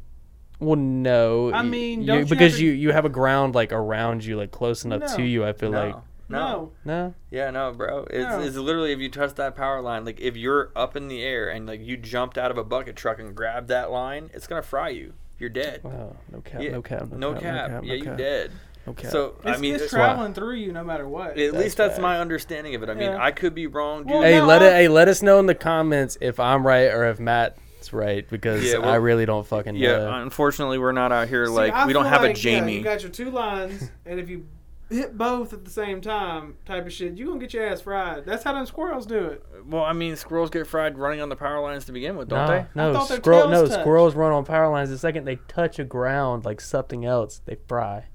well, 0.61 0.77
no. 0.77 1.53
I 1.53 1.63
mean, 1.63 2.01
you- 2.01 2.07
don't 2.07 2.17
you 2.17 2.21
have 2.21 2.29
because 2.31 2.57
to- 2.57 2.65
you 2.65 2.71
you 2.73 2.93
have 2.93 3.05
a 3.05 3.11
ground 3.11 3.55
like 3.55 3.71
around 3.73 4.25
you, 4.25 4.37
like 4.39 4.51
close 4.51 4.85
enough 4.85 5.01
No. 5.03 5.17
to 5.19 5.23
you. 5.23 5.45
I 5.45 5.53
feel 5.53 5.71
No, 5.73 5.87
like 5.89 5.97
no, 6.29 6.73
no. 6.85 6.93
no. 7.07 7.15
yeah, 7.31 7.51
no, 7.51 7.73
bro. 7.73 8.07
It's, 8.11 8.29
No. 8.29 8.41
it's 8.41 8.57
literally 8.57 8.93
if 8.93 8.99
you 8.99 9.09
touch 9.11 9.35
that 9.37 9.57
power 9.57 9.81
line, 9.81 10.05
like 10.05 10.21
if 10.21 10.37
you're 10.37 10.71
up 10.77 10.97
in 10.97 11.09
the 11.09 11.23
air 11.23 11.49
and 11.49 11.67
like 11.67 11.81
you 11.85 11.97
jumped 11.97 12.37
out 12.39 12.51
of 12.51 12.59
a 12.59 12.65
bucket 12.65 12.97
truck 12.97 13.19
and 13.19 13.35
grabbed 13.35 13.69
that 13.69 13.91
line, 13.91 14.31
it's 14.35 14.47
gonna 14.47 14.63
fry 14.63 14.89
you. 14.91 15.15
You're 15.39 15.51
dead. 15.51 15.83
Wow, 15.85 16.17
no 16.33 16.41
cap, 16.41 16.61
Yeah, 16.63 16.71
no 16.73 16.83
cap, 16.83 17.13
No 17.13 17.35
cap. 17.35 17.83
Yeah, 17.85 17.95
you 17.95 18.05
cap, 18.05 18.19
dead. 18.19 18.51
No 18.87 18.93
cap. 18.93 19.11
So 19.13 19.35
It's, 19.45 19.57
I 19.57 19.61
mean, 19.61 19.75
it's 19.75 19.85
it's- 19.85 19.91
traveling 19.91 20.35
through 20.35 20.55
you 20.57 20.73
no 20.73 20.83
matter 20.83 21.07
what. 21.09 21.31
at 21.31 21.37
That's 21.37 21.53
least 21.55 21.77
that's 21.77 21.95
bad. 21.95 22.03
my 22.03 22.19
understanding 22.21 22.75
of 22.75 22.83
it. 22.83 22.89
I 22.89 22.95
mean, 22.95 23.13
Yeah. 23.13 23.23
I 23.23 23.31
could 23.31 23.55
be 23.55 23.67
wrong. 23.69 24.05
Well, 24.05 24.23
hey, 24.23 24.39
no, 24.39 24.47
let 24.47 24.63
it. 24.63 24.73
Hey, 24.73 24.89
let 24.89 25.07
us 25.09 25.23
know 25.23 25.39
in 25.39 25.47
the 25.47 25.55
comments 25.55 26.19
if 26.21 26.41
I'm 26.41 26.67
right 26.67 26.87
or 26.93 27.05
if 27.09 27.21
Matt's 27.21 27.93
right 27.93 28.29
because 28.29 28.65
Yeah, 28.65 28.79
I 28.79 28.97
really 28.97 29.27
don't 29.27 29.47
fucking 29.47 29.77
yeah, 29.77 29.99
know. 29.99 30.13
unfortunately, 30.23 30.79
we're 30.79 30.91
not 30.93 31.13
out 31.13 31.29
here 31.29 31.47
See, 31.47 31.53
like 31.53 31.73
I 31.73 31.87
we 31.87 31.93
don't 31.93 32.03
feel 32.05 32.11
have 32.11 32.23
a 32.23 32.29
like, 32.29 32.37
yeah, 32.37 32.59
Jamie. 32.59 32.77
you 32.79 32.83
got 32.83 33.03
your 33.03 33.11
two 33.13 33.31
lines, 33.31 33.91
and 34.07 34.19
if 34.19 34.29
you 34.29 34.45
hit 34.91 35.19
both 35.19 35.53
at 35.53 35.65
the 35.65 35.71
same 35.71 36.01
time, 36.01 36.57
type 36.65 36.87
of 36.87 36.93
shit, 36.93 37.17
you 37.17 37.27
gonna 37.27 37.39
get 37.39 37.53
your 37.53 37.67
ass 37.67 37.83
fried. 37.83 38.25
That's 38.25 38.45
how 38.45 38.53
them 38.53 38.67
squirrels 38.67 39.07
do 39.07 39.27
it. 39.27 39.45
Well, 39.67 39.85
I 39.85 39.93
mean, 39.93 40.17
squirrels 40.17 40.51
get 40.51 40.67
fried 40.67 40.99
running 40.99 41.21
on 41.21 41.29
the 41.29 41.37
power 41.37 41.61
lines 41.61 41.85
to 41.87 41.93
begin 41.93 42.17
with, 42.17 42.29
don't 42.29 42.47
no, 42.47 42.47
they? 42.47 42.67
no, 42.75 42.93
thought 42.95 43.09
squirrel, 43.09 43.49
no, 43.49 43.67
touch. 43.67 43.81
squirrels 43.81 44.15
run 44.15 44.33
on 44.33 44.45
power 44.45 44.69
lines. 44.71 44.91
The 44.91 44.99
second 44.99 45.25
they 45.25 45.37
touch 45.49 45.79
a 45.79 45.85
ground 45.85 46.45
like 46.45 46.61
something 46.61 47.05
else, 47.05 47.41
they 47.45 47.57
fry. 47.67 48.07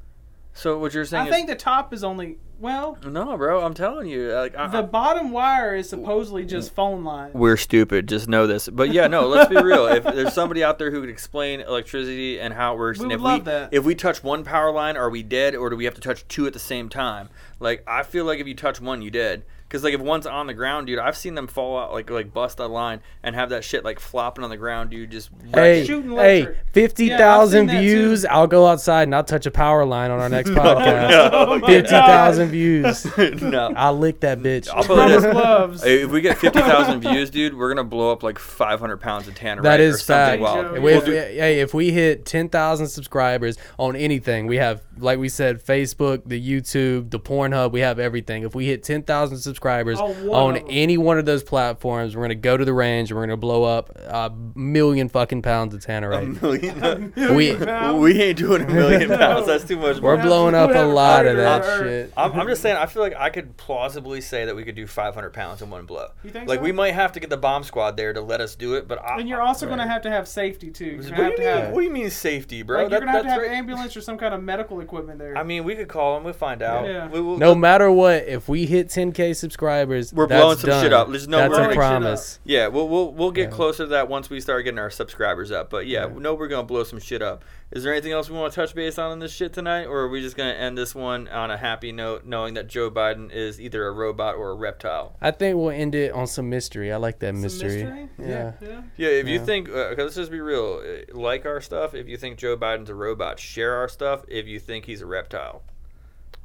So 0.54 0.78
what 0.78 0.94
you're 0.94 1.06
saying 1.06 1.26
I 1.26 1.30
is 1.30 1.34
think 1.34 1.48
the 1.48 1.56
top 1.56 1.94
is 1.94 2.04
only 2.04 2.38
well, 2.60 2.98
no, 3.06 3.36
bro. 3.36 3.66
I'm 3.66 3.74
telling 3.74 4.08
you, 4.08 4.32
like 4.32 4.56
I, 4.56 4.68
the 4.68 4.84
bottom 4.84 5.32
wire 5.32 5.76
is 5.76 5.90
supposedly 5.90 6.46
just 6.46 6.74
phone 6.74 7.04
line. 7.04 7.32
we're 7.34 7.58
stupid. 7.58 8.08
Just 8.08 8.30
know 8.30 8.48
this. 8.48 8.70
But 8.70 8.94
yeah, 8.94 9.08
no. 9.08 9.28
Let's 9.28 9.50
be 9.50 9.62
real. 9.62 9.88
If 9.88 10.04
there's 10.06 10.34
somebody 10.34 10.64
out 10.64 10.80
there 10.80 10.90
who 10.90 11.02
could 11.02 11.10
explain 11.10 11.60
electricity 11.60 12.40
and 12.40 12.54
how 12.54 12.76
it 12.76 12.78
works, 12.78 13.00
We 13.00 13.06
and 13.06 13.12
would 13.12 13.16
if 13.16 13.22
love 13.22 13.40
we 13.40 13.44
that. 13.46 13.70
if 13.74 13.84
we 13.84 13.96
touch 13.96 14.24
one 14.24 14.44
power 14.46 14.72
line, 14.72 14.96
are 14.96 15.10
we 15.10 15.24
dead, 15.24 15.56
or 15.56 15.70
do 15.70 15.76
we 15.76 15.84
have 15.86 15.96
to 15.96 16.02
touch 16.02 16.26
two 16.30 16.46
at 16.48 16.54
the 16.54 16.60
same 16.60 16.88
time? 16.88 17.28
Like 17.60 17.84
I 17.86 18.04
feel 18.04 18.24
like 18.24 18.40
if 18.40 18.48
you 18.48 18.56
touch 18.56 18.80
one, 18.80 19.02
you 19.02 19.12
dead. 19.12 19.44
Because 19.68 19.84
like 19.84 19.96
if 19.96 20.02
one's 20.02 20.28
on 20.28 20.46
the 20.48 20.54
ground, 20.54 20.88
dude, 20.88 21.00
I've 21.00 21.18
seen 21.18 21.34
them 21.36 21.48
fall 21.48 21.78
out 21.80 21.92
like 21.92 22.10
like 22.10 22.32
bust 22.34 22.60
a 22.60 22.68
line 22.68 23.02
and 23.24 23.36
have 23.36 23.50
that 23.50 23.64
shit 23.66 23.84
like 23.84 24.00
flopping 24.00 24.44
on 24.44 24.52
the 24.52 24.58
ground, 24.58 24.92
dude. 24.92 25.12
Just 25.12 25.32
Hey, 25.54 25.84
shooting 25.84 26.12
hey, 26.12 26.42
electric. 26.44 26.58
Fifty 26.74 27.06
Yeah, 27.06 27.18
thousand 27.18 27.70
I've 27.70 27.76
seen 27.76 27.76
that 27.78 27.82
views. 27.84 28.22
too. 28.24 28.28
I'll 28.30 28.48
go 28.48 28.68
outside 28.68 29.04
and 29.04 29.16
I'll 29.16 29.24
touch 29.24 29.46
a 29.46 29.52
power 29.52 29.86
line 29.86 30.12
on 30.12 30.20
our 30.20 30.28
next 30.30 30.50
podcast. 30.52 31.10
no. 31.10 31.30
Oh 31.32 31.60
my 31.60 31.68
Fifty 31.68 31.92
God. 31.92 32.06
thousand 32.08 32.50
views. 32.50 33.18
no. 33.42 33.72
I'll 33.76 33.98
lick 33.98 34.20
that 34.22 34.40
bitch. 34.40 34.68
I'll 34.70 34.84
put 34.84 35.10
it 35.12 35.32
gloves. 35.32 35.84
If 35.86 36.10
we 36.12 36.22
get 36.22 36.38
fifty 36.38 36.60
thousand 36.60 37.00
views, 37.10 37.30
dude, 37.30 37.56
we're 37.58 37.70
gonna 37.70 37.84
blow 37.88 38.12
up 38.12 38.24
like 38.24 38.40
five 38.40 38.80
hundred 38.80 38.98
pounds 38.98 39.28
of 39.28 39.36
tannerite. 39.36 39.64
That 39.64 39.80
is 39.80 40.02
or 40.02 40.06
fact. 40.06 40.42
wild. 40.42 40.66
If 40.66 40.74
If, 40.78 40.84
We'll 40.84 40.98
if- 41.00 41.06
do- 41.06 41.12
hey, 41.14 41.60
if 41.62 41.74
we 41.74 41.92
hit 41.92 42.26
10,000 42.26 42.88
subscribers 42.88 43.58
on 43.78 43.96
anything, 43.96 44.48
we 44.48 44.58
have, 44.58 44.82
like 44.98 45.20
we 45.20 45.30
said, 45.30 45.64
Facebook, 45.64 46.24
the 46.26 46.42
YouTube, 46.42 47.10
the 47.12 47.20
Pornhub, 47.20 47.72
we 47.72 47.82
have 47.82 48.00
everything. 48.00 48.44
If 48.44 48.56
we 48.56 48.66
hit 48.66 48.84
10,000 48.84 49.38
subscribers 49.38 50.00
oh, 50.00 50.14
On 50.34 50.58
on 50.58 50.58
any 50.70 50.98
one 50.98 51.18
of 51.20 51.26
those 51.26 51.44
platforms, 51.44 52.16
we're 52.16 52.22
going 52.22 52.30
to 52.30 52.36
go 52.36 52.58
to 52.58 52.66
the 52.66 52.74
range 52.74 53.12
and 53.12 53.18
we're 53.18 53.26
going 53.26 53.38
to 53.38 53.38
blow 53.38 53.64
up 53.64 53.92
a 53.98 54.32
million 54.56 55.10
fucking 55.10 55.42
pounds 55.42 55.74
of 55.74 55.82
tannerite. 55.86 56.42
Million- 56.72 57.14
We- 57.36 58.00
we 58.14 58.22
ain't 58.22 58.38
doing 58.38 58.62
a 58.64 58.68
million 58.68 59.10
pounds. 59.18 59.48
That's 59.48 59.64
too 59.64 59.78
much. 59.78 60.00
We're 60.00 60.22
blowing 60.22 60.56
up 60.56 60.70
a 60.72 60.84
lot 60.84 61.26
of 61.26 61.36
Whatever. 61.36 61.42
that 61.42 61.62
Whatever. 61.62 61.84
shit. 61.84 62.14
I'm, 62.18 62.32
I'm 62.40 62.48
just 62.48 62.62
saying. 62.62 62.78
I 62.78 62.86
feel 62.86 63.02
like 63.02 63.16
I 63.16 63.30
could 63.30 63.58
plausibly 63.58 64.22
say 64.22 64.46
that 64.46 64.56
we 64.56 64.64
could 64.64 64.76
do 64.76 64.88
500 64.88 65.32
pounds 65.34 65.62
in 65.62 65.70
one 65.70 65.86
blow. 65.86 66.08
You 66.24 66.30
think 66.32 66.48
like 66.48 66.60
so? 66.60 66.64
we 66.64 66.72
might 66.72 66.94
have 66.94 67.12
to 67.14 67.20
get 67.20 67.30
the 67.30 67.38
bomb 67.38 67.64
squad 67.64 67.98
there 67.98 68.14
to 68.14 68.22
let 68.22 68.42
us 68.42 68.56
do 68.56 68.76
it, 68.76 68.88
but 68.88 69.02
I, 69.04 69.20
and 69.20 69.28
you're 69.30 69.42
also 69.42 69.66
Right. 69.66 69.78
gonna 69.78 69.88
have 69.88 70.02
to 70.04 70.10
have 70.10 70.28
safety 70.28 70.70
too. 70.70 70.86
You're 70.86 70.98
What 70.98 71.10
gonna 71.10 71.16
do, 71.18 71.22
have 71.24 71.32
you 71.32 71.38
to 71.38 71.42
mean, 71.44 71.58
have, 71.66 71.74
what 71.74 71.82
do 71.82 71.86
you 71.88 71.92
mean 71.94 72.10
safety, 72.10 72.62
bro? 72.64 72.84
like, 72.84 72.92
you're 72.92 73.00
gonna 73.00 73.12
have 73.12 73.24
to 73.24 73.30
have 73.30 73.42
right. 73.42 73.52
ambulance 73.52 73.96
or 73.98 74.02
some 74.02 74.18
kind 74.18 74.34
of 74.34 74.42
medical 74.44 74.80
equipment 74.82 75.20
there. 75.20 75.38
I 75.38 75.44
mean, 75.44 75.64
we 75.64 75.76
could 75.76 75.88
call 75.88 76.16
them. 76.16 76.24
We'll 76.24 76.34
find 76.34 76.62
out. 76.62 76.86
Yeah. 76.86 77.08
We 77.08 77.22
will, 77.22 77.38
No 77.38 77.56
matter 77.56 77.92
what, 77.92 78.24
if 78.28 78.48
we 78.50 78.66
hit 78.66 78.88
10K 78.90 79.36
subscribers, 79.36 80.14
We're 80.14 80.28
that's 80.28 80.42
blowing 80.42 80.58
some 80.58 80.70
done. 80.70 80.84
shit 80.84 80.94
up. 80.94 81.10
There's 81.10 81.28
no 81.28 81.38
that's 81.38 81.50
blowing 81.54 81.66
a 81.66 81.70
shit 81.74 81.78
promise. 81.78 82.40
Yeah, 82.44 82.68
we'll 82.68 82.88
we'll, 82.90 83.12
we'll 83.14 83.32
get 83.32 83.50
Yeah. 83.50 83.56
closer 83.56 83.84
to 83.84 83.88
that 83.90 84.10
once 84.10 84.30
we 84.30 84.40
start 84.40 84.64
getting 84.66 84.80
our 84.80 84.90
subscribers 84.90 85.52
up. 85.52 85.70
But 85.70 85.88
yeah, 85.88 86.06
we 86.06 86.22
know 86.22 86.34
we're 86.34 86.48
gonna 86.54 86.68
blow 86.68 86.84
some 86.84 87.00
shit 87.00 87.22
up. 87.22 87.44
Is 87.72 87.84
there 87.84 87.92
anything 87.92 88.12
else 88.12 88.30
we 88.30 88.38
want 88.38 88.54
to 88.54 88.56
touch 88.62 88.74
base 88.76 88.98
on 88.98 89.12
in 89.14 89.20
this 89.20 89.34
shit 89.34 89.52
tonight, 89.54 89.86
or 89.86 90.02
are 90.02 90.08
we 90.10 90.22
just 90.22 90.38
gonna 90.38 90.52
end 90.54 90.78
this 90.78 90.94
one 90.96 91.28
on 91.28 91.50
a 91.52 91.58
happy 91.58 91.92
note, 91.92 92.26
knowing 92.26 92.54
that 92.54 92.68
Joe 92.68 92.90
Biden 92.92 93.32
is 93.32 93.60
either 93.60 93.86
a 93.88 93.92
robot 93.92 94.36
or 94.36 94.52
a 94.52 94.56
reptile? 94.56 95.16
I 95.22 95.32
think 95.32 95.58
we'll 95.58 95.70
end 95.72 95.96
it 95.96 96.12
on 96.14 96.28
some 96.28 96.50
mystery. 96.50 96.94
I 96.94 96.98
like 96.98 97.20
that 97.20 97.34
Some 97.34 97.42
mystery. 97.42 97.84
mystery? 97.84 98.10
Yeah. 98.20 98.52
yeah. 98.62 98.82
Yeah, 98.98 99.10
if 99.10 99.28
you 99.28 99.40
Yeah. 99.40 99.46
think, 99.46 99.70
uh, 99.70 99.90
'cause 99.90 99.98
let's 99.98 100.16
just 100.16 100.32
be 100.32 100.40
real, 100.42 100.82
uh, 100.84 101.18
like 101.18 101.46
our 101.46 101.60
stuff. 101.62 101.94
If 101.96 102.08
you 102.08 102.18
think 102.18 102.38
Joe 102.38 102.56
Biden's 102.56 102.90
a 102.90 102.96
robot, 102.96 103.40
share 103.40 103.74
our 103.76 103.88
stuff. 103.88 104.24
If 104.28 104.48
you 104.48 104.60
think 104.60 104.86
he's 104.86 105.02
a 105.02 105.06
reptile, 105.08 105.64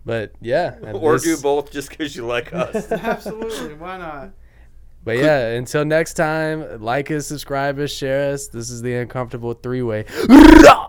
But 0.06 0.32
yeah. 0.40 0.76
or 0.94 1.14
this- 1.14 1.24
do 1.24 1.36
both 1.36 1.70
just 1.70 1.90
because 1.90 2.16
you 2.16 2.24
like 2.26 2.54
us. 2.54 2.90
Absolutely. 2.92 3.74
Why 3.74 3.98
not? 3.98 4.30
But 5.04 5.18
yeah, 5.18 5.48
until 5.50 5.84
next 5.84 6.14
time, 6.14 6.82
like 6.82 7.10
us, 7.10 7.26
subscribe 7.26 7.78
us, 7.78 7.90
share 7.90 8.32
us. 8.32 8.48
This 8.48 8.70
is 8.70 8.82
the 8.82 8.94
uncomfortable 8.94 9.54
three 9.54 9.82
way. 9.82 10.04